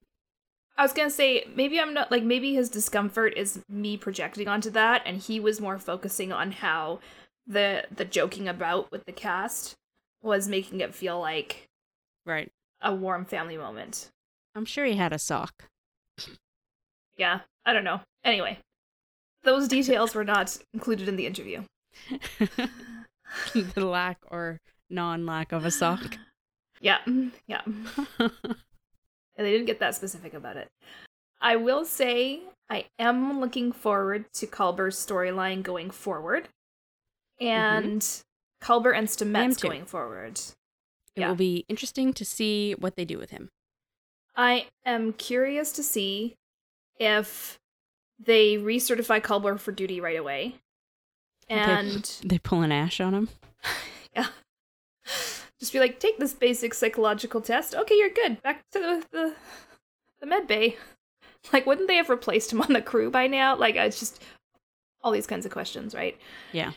[0.76, 4.70] I was gonna say maybe I'm not like maybe his discomfort is me projecting onto
[4.70, 7.00] that, and he was more focusing on how
[7.46, 9.74] the the joking about with the cast
[10.22, 11.68] was making it feel like
[12.24, 12.50] Right.
[12.82, 14.10] A warm family moment.
[14.54, 15.64] I'm sure he had a sock.
[17.16, 18.00] Yeah, I don't know.
[18.24, 18.58] Anyway,
[19.44, 21.62] those details were not included in the interview.
[23.54, 26.18] the lack or non-lack of a sock.
[26.80, 26.98] Yeah,
[27.46, 27.60] yeah.
[29.36, 30.68] And they didn't get that specific about it.
[31.40, 36.48] I will say I am looking forward to Culber's storyline going forward,
[37.40, 38.64] and mm-hmm.
[38.64, 40.40] Culber and Stamets going forward.
[41.16, 41.28] It yeah.
[41.28, 43.50] will be interesting to see what they do with him.
[44.34, 46.36] I am curious to see
[46.98, 47.58] if
[48.18, 50.56] they recertify Culber for duty right away,
[51.48, 53.28] and they, they pull an ash on him.
[54.16, 54.28] yeah,
[55.58, 57.74] just be like, take this basic psychological test.
[57.74, 58.42] Okay, you're good.
[58.42, 59.34] Back to the the,
[60.20, 60.76] the med bay.
[61.52, 63.56] Like, wouldn't they have replaced him on the crew by now?
[63.56, 64.22] Like, it's just
[65.02, 66.16] all these kinds of questions, right?
[66.52, 66.70] Yeah.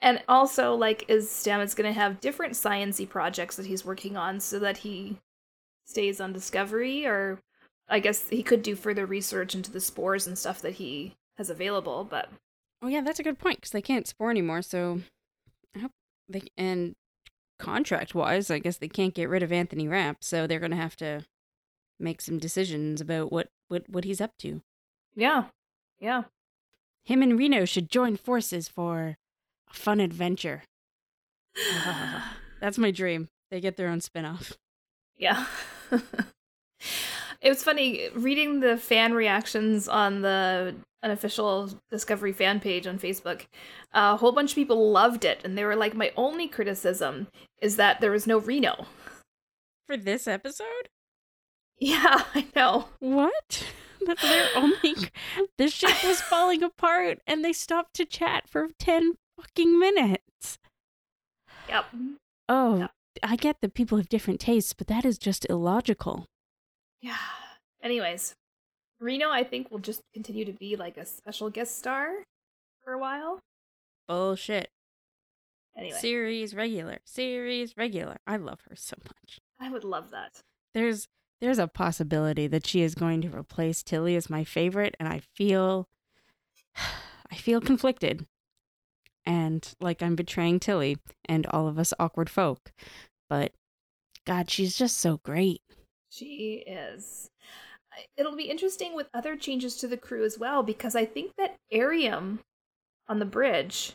[0.00, 4.40] And also, like, is Stamets going to have different sciency projects that he's working on
[4.40, 5.18] so that he
[5.84, 7.06] stays on Discovery?
[7.06, 7.40] Or
[7.88, 11.50] I guess he could do further research into the spores and stuff that he has
[11.50, 12.28] available, but.
[12.82, 14.62] Oh, yeah, that's a good point because they can't spore anymore.
[14.62, 15.00] So
[15.74, 15.92] I hope
[16.28, 16.42] they.
[16.56, 16.94] And
[17.58, 20.76] contract wise, I guess they can't get rid of Anthony Rapp, so they're going to
[20.76, 21.24] have to
[21.98, 24.60] make some decisions about what what what he's up to.
[25.14, 25.44] Yeah.
[25.98, 26.24] Yeah.
[27.04, 29.16] Him and Reno should join forces for
[29.70, 30.62] a fun adventure.
[32.60, 33.28] that's my dream.
[33.50, 34.52] They get their own spin-off.
[35.16, 35.46] Yeah.
[37.40, 43.42] it was funny reading the fan reactions on the unofficial Discovery fan page on Facebook.
[43.94, 47.28] Uh, a whole bunch of people loved it, and they were like, "My only criticism
[47.62, 48.86] is that there was no Reno
[49.86, 50.88] for this episode."
[51.78, 52.88] Yeah, I know.
[52.98, 53.64] What?
[54.04, 54.94] That's their only.
[55.58, 60.58] the ship was falling apart, and they stopped to chat for ten fucking minutes.
[61.68, 61.84] Yep.
[62.48, 62.90] Oh, yep.
[63.22, 66.26] I get that people have different tastes, but that is just illogical.
[67.00, 67.16] Yeah.
[67.82, 68.34] Anyways,
[69.00, 72.10] Reno, I think, will just continue to be like a special guest star
[72.84, 73.40] for a while.
[74.08, 74.68] Bullshit.
[75.76, 75.98] Anyway.
[75.98, 76.98] Series regular.
[77.04, 78.16] Series regular.
[78.26, 79.38] I love her so much.
[79.60, 80.40] I would love that.
[80.74, 81.06] There's
[81.40, 85.20] there's a possibility that she is going to replace Tilly as my favorite, and I
[85.34, 85.88] feel
[87.30, 88.26] I feel conflicted.
[89.26, 92.72] And like I'm betraying Tilly and all of us awkward folk.
[93.28, 93.52] But
[94.24, 95.60] God, she's just so great.
[96.10, 97.30] She is.
[98.16, 101.56] It'll be interesting with other changes to the crew as well, because I think that
[101.72, 102.40] Airiam
[103.08, 103.94] on the bridge,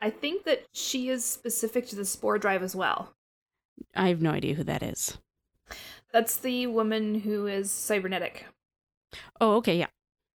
[0.00, 3.12] I think that she is specific to the spore drive as well.
[3.94, 5.18] I have no idea who that is.
[6.12, 8.46] That's the woman who is cybernetic.
[9.40, 9.86] Oh, okay, yeah.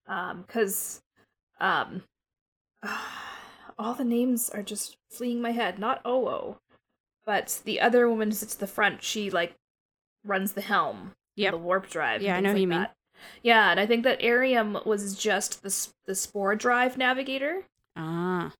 [0.08, 1.02] Um, because,
[1.60, 2.04] um,
[3.78, 5.80] all the names are just fleeing my head.
[5.80, 6.58] Not Owo,
[7.26, 9.04] but the other woman who sits at the front.
[9.04, 9.56] She like
[10.24, 12.22] runs the helm, yeah, the warp drive.
[12.22, 12.88] Yeah, I know like you mean.
[13.42, 17.64] Yeah, and I think that Airiam was just the the spore drive navigator.
[17.96, 18.54] Ah.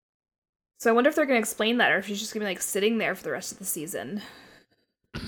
[0.80, 2.46] So I wonder if they're going to explain that, or if she's just going to
[2.46, 4.22] be like sitting there for the rest of the season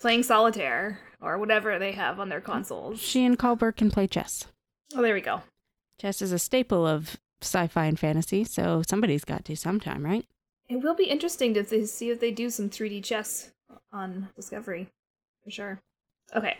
[0.00, 3.00] playing solitaire or whatever they have on their consoles.
[3.00, 4.46] She and Culber can play chess.
[4.94, 5.42] Oh, there we go.
[5.98, 10.24] Chess is a staple of sci-fi and fantasy, so somebody's got to sometime, right?
[10.68, 13.52] It will be interesting to see if they do some 3D chess
[13.92, 14.88] on Discovery,
[15.44, 15.80] for sure.
[16.34, 16.58] Okay,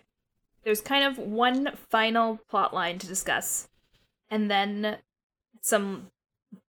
[0.62, 3.68] there's kind of one final plot line to discuss,
[4.30, 4.98] and then
[5.60, 6.10] some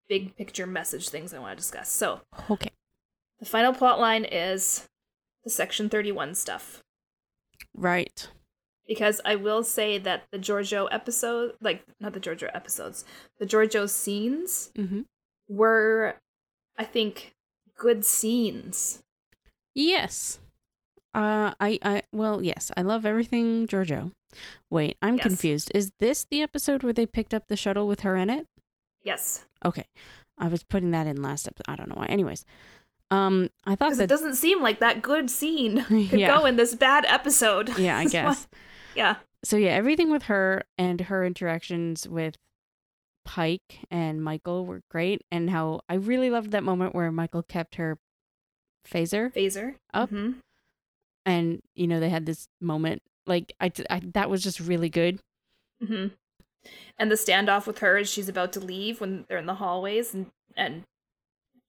[0.10, 1.90] big picture message things I want to discuss.
[1.90, 2.72] So, okay,
[3.40, 4.88] the final plot line is
[5.44, 6.82] the Section 31 stuff.
[7.76, 8.30] Right.
[8.88, 13.04] Because I will say that the Georgiou episode, like, not the Georgiou episodes,
[13.38, 15.02] the Georgiou scenes mm-hmm.
[15.50, 16.16] were,
[16.78, 17.36] I think,
[17.76, 19.04] good scenes.
[19.76, 20.40] Yes.
[21.14, 24.12] Uh, I, I, well, yes, I love everything Georgiou.
[24.70, 25.24] Wait, I'm yes.
[25.24, 25.72] confused.
[25.74, 28.48] Is this the episode where they picked up the shuttle with her in it?
[29.04, 29.46] Yes.
[29.66, 29.86] Okay.
[30.38, 31.66] I was putting that in last episode.
[31.68, 32.06] I don't know why.
[32.06, 32.46] Anyways,
[33.10, 36.38] um, I thought that it doesn't seem like that good scene could yeah.
[36.38, 37.78] go in this bad episode.
[37.78, 38.48] Yeah, I guess.
[38.98, 39.16] Yeah.
[39.46, 42.38] So yeah, everything with her and her interactions with
[43.24, 47.76] Pike and Michael were great, and how I really loved that moment where Michael kept
[47.76, 48.00] her
[48.90, 50.40] phaser phaser up, mm-hmm.
[51.26, 55.20] and you know they had this moment like I, I that was just really good.
[55.84, 56.08] Mm-hmm.
[56.98, 60.14] And the standoff with her as she's about to leave when they're in the hallways
[60.14, 60.84] and and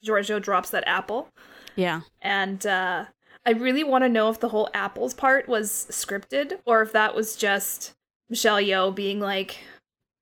[0.05, 1.29] Georgiou drops that apple.
[1.77, 2.03] Yeah.
[2.23, 3.07] And uh,
[3.49, 7.15] I really want to know if the whole apples part was scripted or if that
[7.15, 7.95] was just
[8.29, 9.57] Michelle Yeoh being like,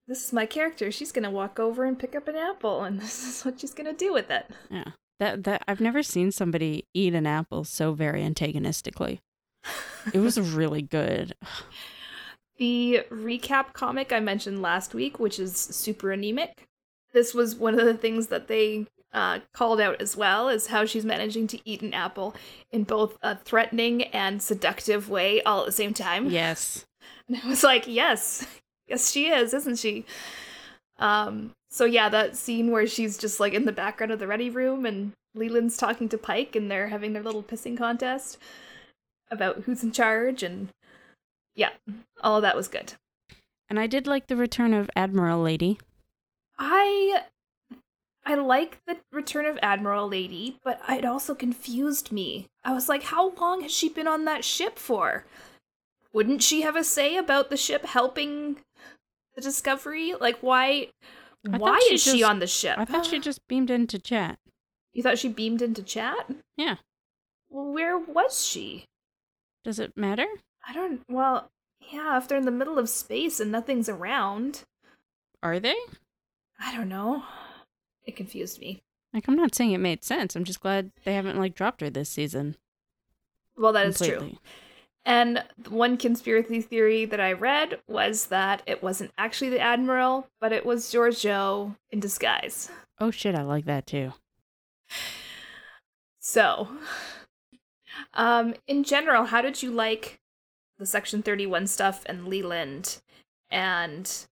[0.06, 0.92] this is my character.
[0.92, 3.92] She's gonna walk over and pick up an apple, and this is what she's gonna
[3.92, 4.46] do with it.
[4.70, 9.18] Yeah, that that I've never seen somebody eat an apple so very antagonistically.
[10.14, 11.34] it was really good.
[12.58, 16.68] the recap comic I mentioned last week, which is super anemic.
[17.12, 20.84] This was one of the things that they uh, called out as well is how
[20.84, 22.36] she's managing to eat an apple
[22.70, 26.30] in both a threatening and seductive way all at the same time.
[26.30, 26.84] Yes.
[27.28, 28.46] And I was like, yes,
[28.86, 30.04] yes, she is, isn't she?
[31.00, 34.48] Um, so yeah, that scene where she's just like in the background of the ready
[34.48, 38.38] room and Leland's talking to Pike and they're having their little pissing contest
[39.28, 40.68] about who's in charge and
[41.56, 41.70] yeah,
[42.20, 42.92] all of that was good.
[43.68, 45.80] And I did like the return of Admiral Lady.
[46.60, 47.22] I
[48.26, 52.48] I like the return of Admiral Lady, but it also confused me.
[52.64, 55.24] I was like, how long has she been on that ship for?
[56.12, 58.56] Wouldn't she have a say about the ship helping
[59.36, 60.14] the Discovery?
[60.20, 60.88] Like, why?
[61.52, 62.76] I Why she is she on the ship?
[62.76, 64.40] I thought she just beamed in to chat.
[64.92, 66.28] You thought she beamed into chat?
[66.56, 66.76] Yeah.
[67.48, 68.86] Well, where was she?
[69.62, 70.26] Does it matter?
[70.66, 71.02] I don't.
[71.08, 71.48] Well,
[71.92, 72.18] yeah.
[72.18, 74.62] If they're in the middle of space and nothing's around,
[75.44, 75.76] Are they?
[76.58, 77.22] I don't know.
[78.06, 78.80] It confused me.
[79.12, 80.36] Like, I'm not saying it made sense.
[80.36, 82.56] I'm just glad they haven't like dropped her this season.
[83.56, 84.38] Well, that is true.
[85.04, 90.52] And one conspiracy theory that I read was that it wasn't actually the Admiral, but
[90.52, 92.70] it was Georgiou in disguise.
[93.00, 94.14] Oh shit, I like that too.
[96.18, 96.68] So,
[98.14, 100.18] um, in general, how did you like
[100.76, 103.00] the Section 31 stuff and Leland
[103.48, 104.26] and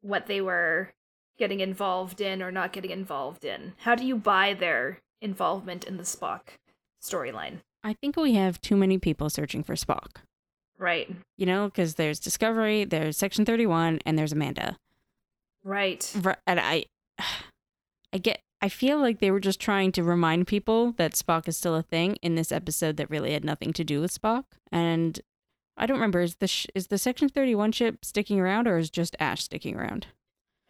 [0.00, 0.90] what they were
[1.38, 3.74] getting involved in or not getting involved in?
[3.78, 6.40] How do you buy their involvement in the Spock
[7.02, 7.58] storyline?
[7.84, 10.16] I think we have too many people searching for Spock.
[10.76, 11.08] Right.
[11.36, 14.76] You know, because there's Discovery, there's Section 31, and there's Amanda.
[15.64, 16.10] Right.
[16.22, 16.84] Ri- And I,
[18.12, 18.40] I get.
[18.60, 21.82] I feel like they were just trying to remind people that Spock is still a
[21.82, 24.44] thing in this episode that really had nothing to do with Spock.
[24.72, 25.20] And
[25.76, 28.90] I don't remember is the sh- is the Section 31 ship sticking around or is
[28.90, 30.08] just Ash sticking around?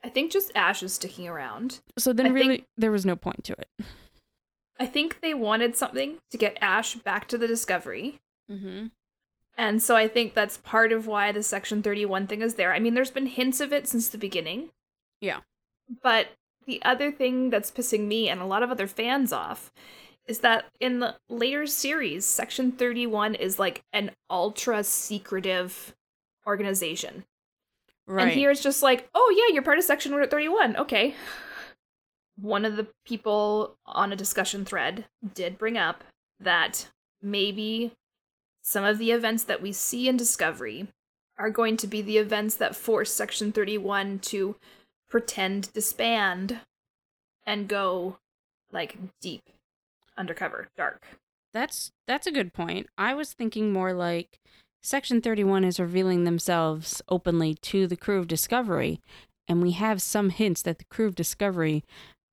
[0.05, 1.81] I think just Ash is sticking around.
[1.99, 3.69] So then I really think- there was no point to it.
[4.79, 8.21] I think they wanted something to get Ash back to the Discovery.
[8.51, 8.87] Mm-hmm.
[9.57, 12.73] And so I think that's part of why the Section 31 thing is there.
[12.73, 14.71] I mean, there's been hints of it since the beginning.
[15.21, 15.41] Yeah.
[16.01, 16.29] But
[16.65, 19.73] the other thing that's pissing me and a lot of other fans off
[20.29, 25.97] is that in the later series, Section 31 is like an ultra secretive
[26.47, 27.25] organization.
[28.09, 28.29] Right.
[28.29, 30.77] And here it's just like, oh yeah, you're part of Section 31.
[30.77, 31.15] Okay.
[32.41, 36.05] One of the people on a discussion thread did bring up
[36.41, 36.89] that
[37.21, 37.93] maybe
[38.63, 40.89] some of the events that we see in Discovery
[41.37, 44.57] are going to be the events that force Section 31 to
[45.11, 46.61] pretend disband
[47.47, 48.19] and go
[48.73, 49.43] like deep
[50.17, 51.03] undercover, dark.
[51.53, 52.89] That's that's a good point.
[52.97, 54.39] I was thinking more like
[54.89, 59.03] Section 31 is revealing themselves openly to the crew of Discovery,
[59.47, 61.85] and we have some hints that the crew of Discovery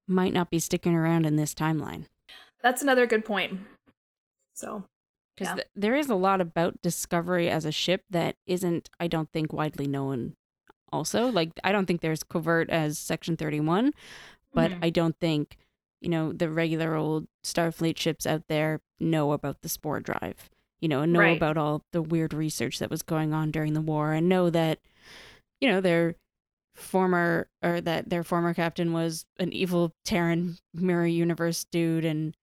[0.07, 2.05] might not be sticking around in this timeline.
[2.63, 3.59] That's another good point.
[4.53, 4.85] So,
[5.35, 5.55] Because Yeah.
[5.55, 9.51] th- there is a lot about Discovery as a ship that isn't, I don't think,
[9.51, 10.37] widely known.
[10.93, 13.91] Also, like I don't think there's covert as Section 31,
[14.53, 14.79] but Mhm.
[14.81, 15.57] I don't think,
[15.99, 20.49] you know, the regular old Starfleet ships out there know about the spore drive,
[20.81, 21.37] you know, and know Right.
[21.37, 24.79] about all the weird research that was going on during the war and know that,
[25.61, 26.15] you know, their
[26.75, 32.35] former or that their former captain was an evil Terran mirror universe dude and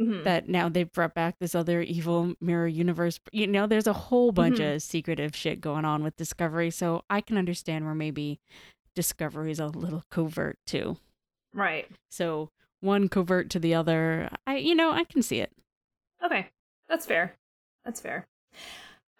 [0.00, 0.24] mhm.
[0.24, 3.20] that now they've brought back this other evil mirror universe.
[3.32, 4.74] You know, there's a whole bunch Mhm.
[4.76, 8.40] of secretive shit going on with Discovery, so I can understand where maybe
[8.96, 10.96] Discovery is a little covert too.
[11.54, 11.88] right.
[12.10, 15.52] So one covert to the other, I you know I can see it.
[16.24, 16.48] Okay,
[16.88, 17.36] that's fair.
[17.86, 18.26] That's fair.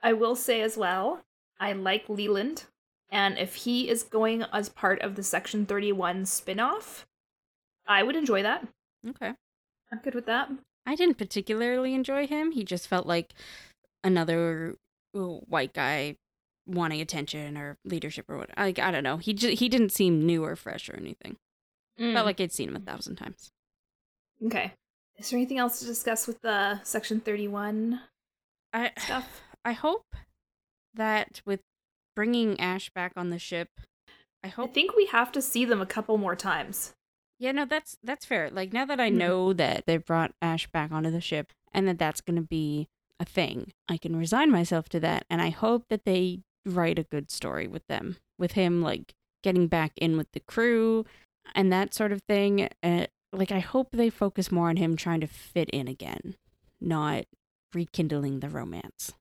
[0.02, 1.22] I will say as well,
[1.59, 2.64] I like Leland,
[3.09, 7.07] and if he is going as part of the Section 31 spin-off,
[7.87, 8.67] I would enjoy that.
[9.08, 9.33] Okay.
[9.90, 10.50] I'm good with that.
[10.85, 12.50] I didn't particularly enjoy him.
[12.50, 13.33] He just felt like
[14.04, 14.75] another
[15.12, 16.17] white guy
[16.67, 18.50] wanting attention or leadership or what.
[18.56, 19.17] Like I don't know.
[19.17, 21.37] He just, he didn't seem new or fresh or anything.
[21.98, 22.14] Mm.
[22.14, 23.52] Felt like I'd seen him a thousand times.
[24.44, 24.73] Okay.
[25.17, 28.00] Is there anything else to discuss with the Section 31
[28.77, 29.40] I stuff?
[29.64, 30.04] I hope
[30.94, 31.60] that with
[32.14, 33.68] bringing Ash back on the ship,
[34.44, 34.70] I hope.
[34.70, 36.92] I think we have to see them a couple more times.
[37.38, 38.48] yeah, no, that's that's fair.
[38.50, 39.14] Like now that I Mhm.
[39.16, 42.88] know that they brought Ash back onto the ship and that that's going to be
[43.20, 47.02] a thing, I can resign myself to that, and I hope that they write a
[47.04, 51.04] good story with them, with him like getting back in with the crew
[51.54, 52.68] and that sort of thing.
[52.83, 56.37] Uh, like I hope they focus more on him trying to fit in again,
[56.81, 57.24] not
[57.75, 59.12] rekindling the romance.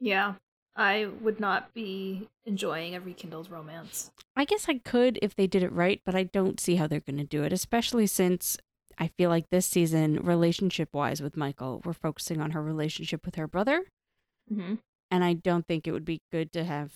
[0.00, 0.34] Yeah.
[0.78, 4.10] I would not be enjoying a rekindled romance.
[4.36, 7.00] I guess I could if they did it right, but I don't see how they're
[7.00, 8.58] going to do it, especially since
[8.98, 13.36] I feel like this season, relationship wise with Michael, we're focusing on her relationship with
[13.36, 13.84] her brother.
[14.52, 14.74] Mm-hmm.
[15.10, 16.92] And I don't think it would be good to have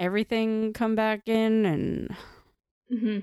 [0.00, 1.66] everything come back in.
[1.66, 2.16] And
[2.92, 3.18] Mm-hmm.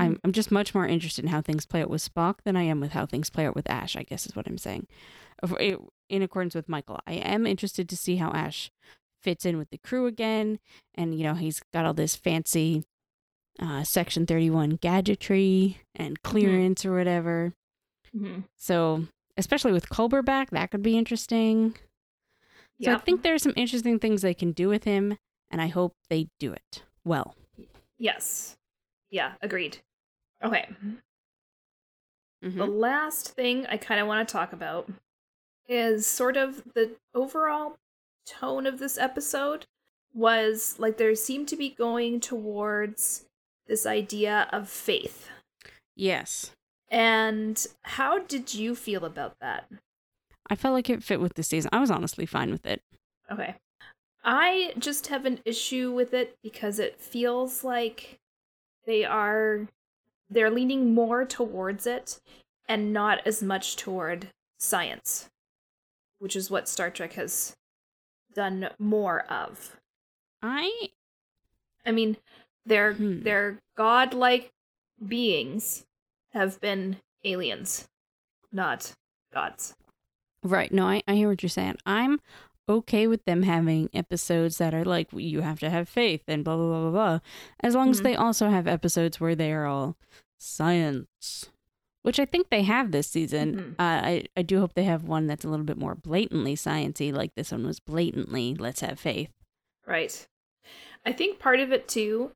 [0.00, 2.64] I'm, I'm just much more interested in how things play out with Spock than I
[2.64, 4.86] am with how things play out with Ash, I guess is what I'm saying.
[5.58, 5.78] It-
[6.08, 8.70] In accordance with Michael, I am interested to see how Ash
[9.22, 10.58] fits in with the crew again.
[10.94, 12.84] And, you know, he's got all this fancy
[13.60, 17.54] uh, Section 31 gadgetry and clearance or whatever.
[18.14, 18.40] Mm-hmm.
[18.56, 21.76] So, especially with Culber back, that could be interesting.
[22.80, 25.16] So, I think there are some interesting things they can do with him,
[25.50, 27.34] and I hope they do it well.
[27.98, 28.56] Yes.
[29.10, 29.78] Yeah, agreed.
[30.44, 30.68] Okay.
[32.42, 32.78] The Mhm.
[32.78, 34.88] last thing I kind of want to talk about
[35.68, 37.76] is sort of the overall
[38.26, 39.64] tone of this episode
[40.14, 43.24] was like there seemed to be going towards
[43.66, 45.28] this idea of faith.
[45.94, 46.52] Yes.
[46.90, 49.68] And how did you feel about that?
[50.48, 51.70] I felt like it fit with the season.
[51.72, 52.80] I was honestly fine with it.
[53.30, 53.56] Okay.
[54.24, 58.18] I just have an issue with it because it feels like
[58.84, 59.68] they are
[60.28, 62.18] they're leaning more towards it
[62.68, 65.28] and not as much toward science,
[66.18, 67.54] which is what Star Trek has
[68.34, 69.76] done more of.
[70.42, 70.90] I
[71.84, 72.16] I mean,
[72.64, 73.22] their Hmm.
[73.22, 74.50] their godlike
[75.06, 75.84] beings
[76.32, 77.88] have been aliens,
[78.52, 78.94] not
[79.32, 79.74] gods.
[80.42, 80.70] right.
[80.72, 81.76] No, I, I hear what you're saying.
[81.86, 82.20] I'm
[82.68, 86.56] okay with them having episodes that are like you have to have faith and blah
[86.56, 87.18] blah blah blah blah.
[87.60, 88.04] As long as Mhm.
[88.04, 89.96] they also have episodes where they are all
[90.38, 91.50] science.
[92.06, 93.56] Which I think they have this season.
[93.56, 93.70] Mhm.
[93.80, 97.12] Uh, I I do hope they have one that's a little bit more blatantly sciency,
[97.12, 99.32] like this one was blatantly let's have faith.
[99.84, 100.26] Right.
[101.04, 102.30] I think part of it too,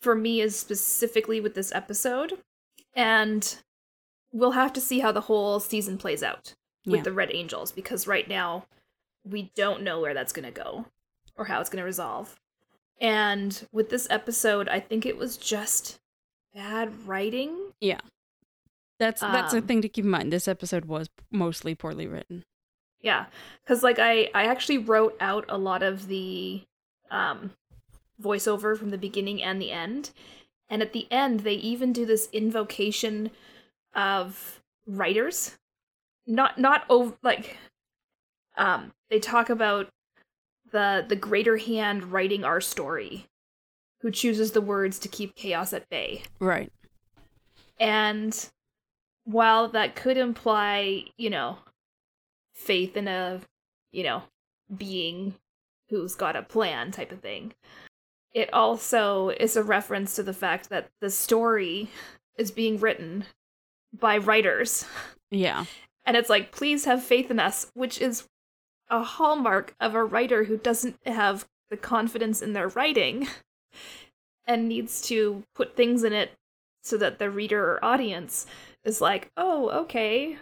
[0.00, 2.38] for me, is specifically with this episode,
[2.94, 3.58] and
[4.32, 6.54] we'll have to see how the whole season plays out
[6.86, 7.02] with Yeah.
[7.02, 8.64] the Red Angels because right now
[9.24, 10.86] we don't know where that's going to go
[11.36, 12.40] or how it's going to resolve.
[13.00, 16.00] And with this episode, I think it was just
[16.54, 17.72] bad writing.
[19.02, 20.32] That's that's a Um, thing to keep in mind.
[20.32, 22.44] This episode was mostly poorly written.
[23.00, 23.26] Yeah,
[23.60, 26.62] because like I I actually wrote out a lot of the
[27.10, 27.50] um
[28.22, 30.10] voiceover from the beginning and the end,
[30.70, 33.32] and at the end they even do this invocation
[33.92, 35.58] of writers,
[36.28, 37.56] not not over like
[38.56, 39.88] um they talk about
[40.70, 43.26] the the greater hand writing our story,
[44.02, 46.22] who chooses the words to keep chaos at bay.
[46.38, 46.70] Right.
[47.80, 48.48] And
[49.24, 51.58] while that could imply, you know,
[52.54, 53.40] faith in a,
[53.92, 54.22] you know,
[54.76, 55.34] being
[55.88, 57.52] who's got a plan type of thing,
[58.32, 61.88] it also is a reference to the fact that the story
[62.36, 63.24] is being written
[63.98, 64.86] by writers.
[65.30, 65.66] Yeah.
[66.04, 68.26] And it's like, please have faith in us, which is
[68.90, 73.28] a hallmark of a writer who doesn't have the confidence in their writing
[74.46, 76.32] and needs to put things in it
[76.82, 78.46] so that the reader or audience
[78.84, 80.36] is like, oh, okay.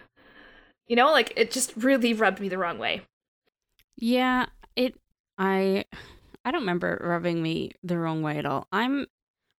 [0.86, 3.02] You know, like it just really rubbed me the wrong way.
[3.96, 4.94] Yeah, it
[5.38, 5.84] I
[6.44, 8.66] I don't remember it rubbing me the wrong way at all.
[8.72, 9.06] I'm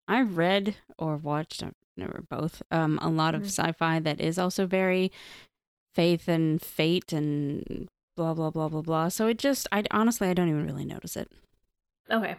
[0.09, 3.47] I read or watched I've never both um a lot of Mhm.
[3.47, 5.13] sci-fi that is also very
[5.95, 9.09] faith and fate and blah blah blah blah blah.
[9.09, 11.31] So it just I honestly I don't even really notice it.
[12.11, 12.37] Okay.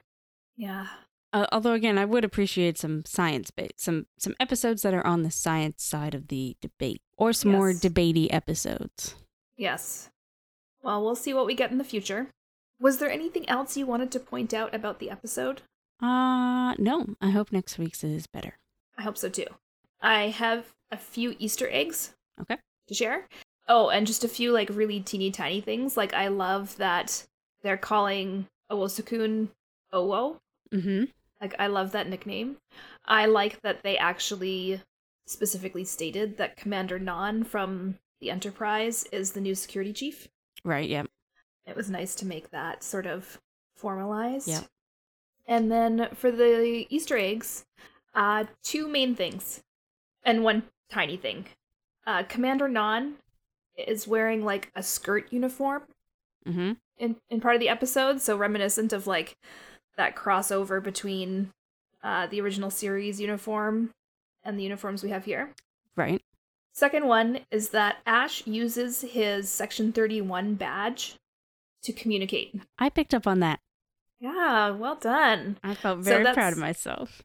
[0.57, 0.87] Yeah.
[1.33, 5.23] Uh, although again, I would appreciate some science bait, some some episodes that are on
[5.23, 7.79] the science side of the debate, or some more Yes.
[7.79, 9.15] debatey episodes.
[9.57, 10.09] Yes.
[10.83, 12.27] Well, we'll see what we get in the future.
[12.79, 15.61] Was there anything else you wanted to point out about the episode?
[16.01, 18.57] Uh no, I hope next week's is better.
[18.97, 19.45] I hope so too.
[20.01, 22.13] I have a few Easter eggs.
[22.41, 22.57] Okay.
[22.87, 23.27] To share.
[23.67, 25.95] Oh, and just a few like really teeny tiny things.
[25.95, 27.25] Like I love that
[27.61, 29.49] they're calling Owosekun
[29.93, 30.39] Owo.
[30.73, 31.03] Mm-hmm.
[31.41, 32.57] Like I love that nickname.
[33.05, 34.81] I like that they actually
[35.25, 40.27] specifically stated that Commander Nhan from the Enterprise is the new security chief.
[40.63, 40.87] Right.
[40.87, 41.03] Yeah.
[41.65, 43.39] It was nice to make that sort of
[43.75, 44.47] formalized.
[44.47, 44.65] Yep.
[45.47, 47.65] And then for the Easter eggs,
[48.13, 49.63] uh, two main things
[50.23, 51.45] and one tiny thing.
[52.05, 53.13] Uh, Commander Nhan
[53.77, 55.83] is wearing like a skirt uniform
[56.47, 56.71] Mm-hmm.
[56.97, 59.37] in, in part of the episode, so reminiscent of like
[59.97, 61.51] that crossover between
[62.03, 63.91] uh, the original series uniform
[64.43, 65.53] and the uniforms we have here.
[65.95, 66.21] Right.
[66.73, 71.15] Second one is that Ash uses his Section 31 badge
[71.83, 72.55] to communicate.
[72.79, 73.59] I picked up on that.
[74.19, 75.57] Yeah, well done.
[75.63, 77.21] I felt So very proud of myself.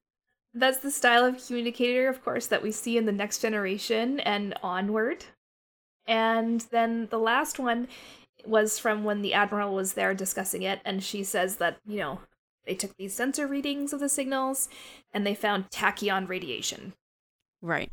[0.54, 4.54] that's the style of communicator, of course, that we see in the next generation and
[4.62, 5.24] onward.
[6.06, 7.88] And then the last one
[8.44, 12.20] was from when the Admiral was there discussing it, and she says that, you know,
[12.66, 14.68] they took these sensor readings of the signals
[15.12, 16.94] and they found tachyon radiation.
[17.62, 17.90] Right.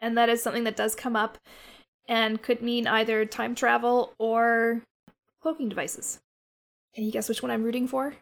[0.00, 1.38] And that is something that does come up
[2.08, 4.82] and could mean either time travel or
[5.40, 6.20] cloaking devices.
[6.94, 8.14] Can you guess which one I'm rooting for?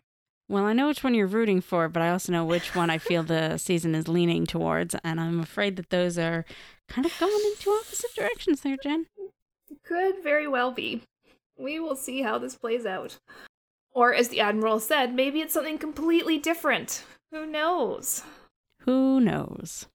[0.48, 2.98] Well, I know which one you're rooting for, but I also know which one I
[2.98, 6.44] feel the season is leaning towards, and I'm afraid that those are
[6.88, 9.06] kind of going into opposite directions there, Jenn.
[9.84, 11.02] Could very well be.
[11.58, 13.18] We will see how this plays out.
[13.98, 17.02] Or, as the Admiral said, maybe it's something completely different.
[17.32, 18.22] Who knows?
[18.82, 19.86] Who knows?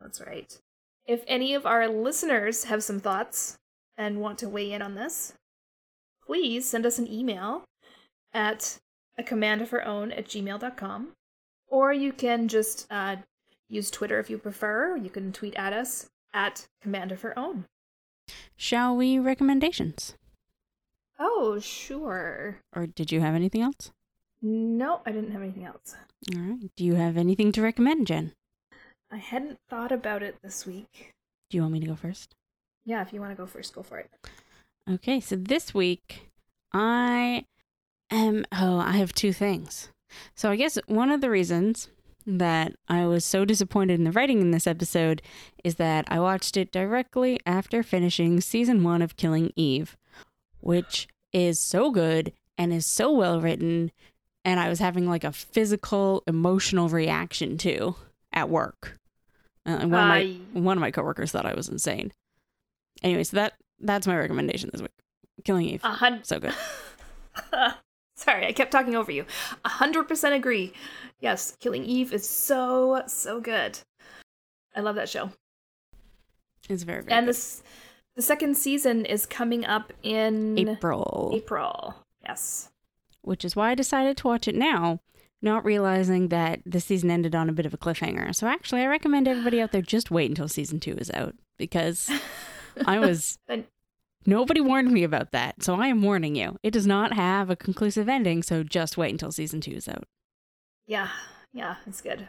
[0.00, 0.58] That's right.
[1.06, 3.58] If any of our listeners have some thoughts
[3.98, 5.34] and want to weigh in on this,
[6.24, 7.64] please send us an email
[8.32, 8.78] at
[9.18, 11.08] a command of her own at gmail.com.
[11.68, 13.16] Or you can just uh,
[13.68, 14.96] use Twitter if you prefer.
[14.96, 17.66] You can tweet at us at command of her own.
[18.56, 20.14] Shall we recommendations?
[21.20, 22.60] Oh, sure.
[22.74, 23.92] Or did you have anything else?
[24.42, 25.94] No, I didn't have anything else.
[26.34, 26.70] All right.
[26.76, 28.32] Do you have anything to recommend, Jenn?
[29.12, 31.12] I hadn't thought about it this week.
[31.50, 32.34] Do you want me to go first?
[32.86, 34.10] Yeah, if you want to go first, go for it.
[34.90, 36.30] Okay, so this week
[36.72, 37.44] I
[38.10, 39.90] am oh, I have two things.
[40.34, 41.88] So I guess one of the reasons
[42.26, 45.22] that I was so disappointed in the writing in this episode
[45.64, 49.96] is that I watched it directly after finishing season 1 of Killing Eve,
[50.60, 53.90] which is so good and is so well written
[54.44, 57.94] and I was having like a physical emotional reaction to
[58.32, 58.98] at work.
[59.66, 62.12] Uh, and one of my one of my coworkers thought I was insane.
[63.02, 64.90] Anyway, so that that's my recommendation this week.
[65.44, 65.82] Killing Eve.
[65.82, 66.26] Hundred.
[66.26, 66.54] So good.
[68.16, 69.24] Sorry, I kept talking over you.
[69.64, 70.72] A hundred percent agree.
[71.20, 73.78] Yes, Killing Eve is so so good.
[74.74, 75.30] I love that show.
[76.68, 77.30] It's very very and good.
[77.30, 77.62] this
[78.16, 81.94] the second season is coming up in April, April.
[82.24, 82.70] Yes.
[83.22, 85.00] which is why I decided to watch it now,
[85.42, 88.34] not realizing that the season ended on a bit of a cliffhanger.
[88.34, 92.10] So actually, I recommend everybody out there just wait until season two is out because
[92.86, 93.38] I was
[94.26, 95.62] nobody warned me about that.
[95.62, 96.56] So I am warning you.
[96.62, 100.04] It does not have a conclusive ending, so just wait until season two is out.
[100.86, 101.08] Yeah,
[101.52, 102.28] yeah, it's good.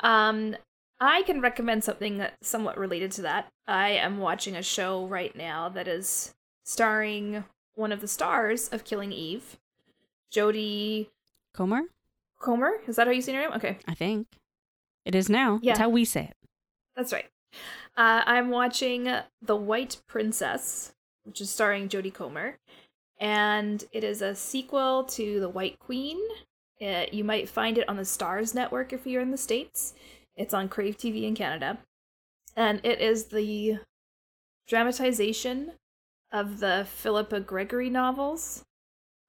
[0.00, 0.56] Um,
[1.04, 3.52] I can recommend something somewhat related to that.
[3.66, 7.44] I am watching a show right now that is starring
[7.74, 9.58] one of the stars of Killing Eve,
[10.32, 11.08] Jodie
[11.52, 11.82] Comer,
[12.40, 12.80] Comer.
[12.86, 13.52] Is that how you say her name?
[13.52, 14.28] Okay, I think
[15.04, 15.58] it is now.
[15.62, 15.72] Yeah.
[15.72, 16.36] That's how we say it.
[16.96, 17.26] that's right.
[17.96, 19.08] Uh, I'm watching
[19.42, 20.94] The White Princess,
[21.24, 22.58] which is starring Jodie Comer,
[23.20, 26.18] and it is a sequel to The White Queen.
[26.82, 29.94] Uh, you might find it on the Starz Network if you're in the States.
[30.36, 31.78] It's on Crave TV in Canada.
[32.56, 33.78] And it is the
[34.66, 35.72] dramatization
[36.32, 38.64] of the Philippa Gregory novels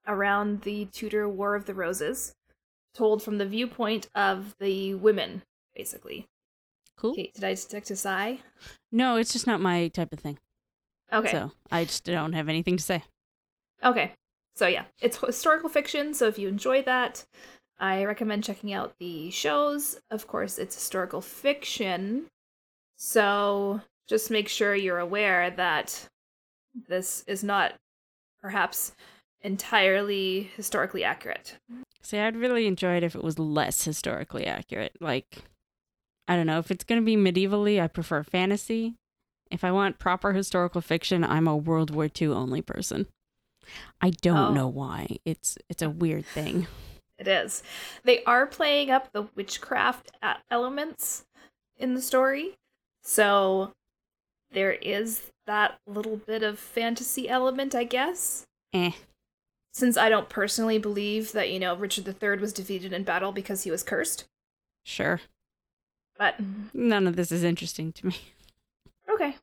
[0.08, 2.34] around the Tudor War of the Roses,
[2.94, 5.42] told from the viewpoint of the women,
[5.76, 6.28] basically.
[6.98, 7.12] Cool.
[7.12, 8.40] Okay, did I detect a sigh?
[8.92, 10.40] No, it's just not my type of thing.
[11.12, 11.32] Okay.
[11.32, 13.04] So I just don't have anything to say.
[13.84, 14.14] Okay.
[14.56, 17.26] So yeah, it's historical fiction, so if you enjoy that,
[17.80, 20.00] I recommend checking out the shows.
[20.10, 22.28] Of course, it's historical fiction.
[22.98, 26.08] So just make sure you're aware that
[26.88, 27.74] this is not
[28.42, 28.94] perhaps
[29.42, 31.58] entirely historically accurate.
[32.02, 34.94] See, I'd really enjoy it if it was less historically accurate.
[35.02, 35.44] Like,
[36.28, 38.96] I don't know, if it's going to be medievally, I prefer fantasy.
[39.52, 43.08] If I want proper historical fiction, I'm a World War II only person.
[44.02, 44.54] I don't Oh.
[44.54, 45.18] know why.
[45.26, 46.68] It's it's a weird thing.
[47.18, 47.64] It is.
[48.04, 50.12] They are playing up the witchcraft
[50.52, 51.26] elements
[51.78, 52.58] in the story.
[53.04, 53.72] So
[54.52, 58.46] there is that little bit of fantasy element, I guess.
[58.74, 58.92] Eh.
[59.74, 63.64] Since I don't personally believe that, you know, Richard III was defeated in battle because
[63.64, 64.26] he was cursed.
[64.84, 65.22] Sure.
[66.18, 66.36] But
[66.74, 68.16] None of this is interesting to me.
[69.10, 69.36] okay.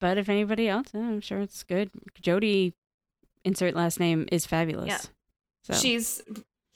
[0.00, 1.90] But if anybody else, eh, I'm sure it's good.
[2.20, 2.74] Jodie,
[3.44, 4.88] insert last name, is fabulous.
[4.88, 5.00] Yeah.
[5.62, 6.22] So She's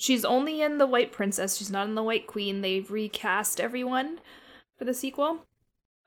[0.00, 1.56] she's only in the White Princess.
[1.56, 2.62] She's not in the White Queen.
[2.62, 4.18] They've recast everyone
[4.76, 5.44] for the sequel.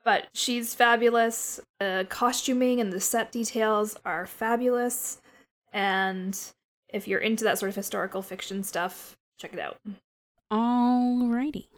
[0.04, 1.60] But she's fabulous.
[1.80, 5.22] The costuming and the set details are fabulous.
[5.72, 6.38] And
[6.88, 9.78] if you're into that sort of historical fiction stuff, check it out.
[10.52, 11.68] alrighty.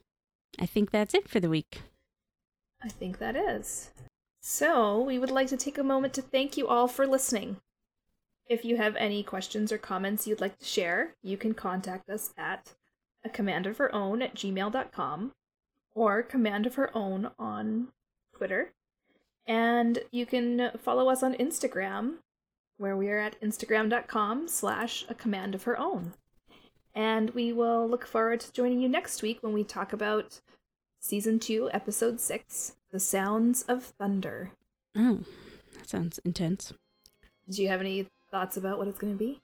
[0.59, 1.83] I think that's it for the week.
[2.83, 3.91] I think that is.
[4.41, 7.57] So, we would like to take a moment to thank you all for listening.
[8.49, 12.33] If you have any questions or comments you'd like to share, you can contact us
[12.39, 12.75] at
[13.25, 15.33] a command of her own at gmail.com
[15.95, 17.89] or Command of Her Own on
[18.37, 18.73] Twitter.
[19.47, 22.17] And you can follow us on Instagram,
[22.77, 26.13] where we are at instagram.com slash a command of her own.
[26.95, 30.41] And we will look forward to joining you next week when we talk about
[31.01, 34.53] season two, episode six, The Sounds of Thunder.
[34.95, 35.21] Oh,
[35.77, 36.73] that sounds intense.
[37.49, 39.41] Do you have any thoughts about what it's going to be?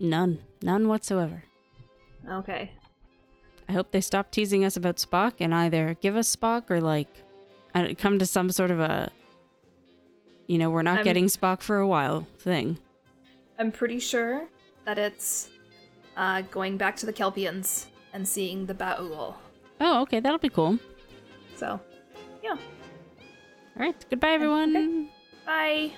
[0.00, 0.40] None.
[0.62, 1.44] None whatsoever.
[2.28, 2.72] Okay.
[3.68, 7.08] I hope they stop teasing us about Spock and either give us Spock or like
[7.98, 9.12] come to some sort of a
[10.48, 12.78] you know, we're not I'm- getting Spock for a while thing.
[13.60, 14.48] I'm pretty sure
[14.86, 15.50] that it's
[16.16, 19.36] uh, going back to the Kelpiens and seeing the Ba'ul.
[19.80, 20.80] Oh, okay, that'll be cool.
[21.54, 21.80] So,
[22.42, 22.56] yeah.
[22.56, 22.58] All
[23.76, 25.10] right, goodbye everyone.
[25.46, 25.92] Bye.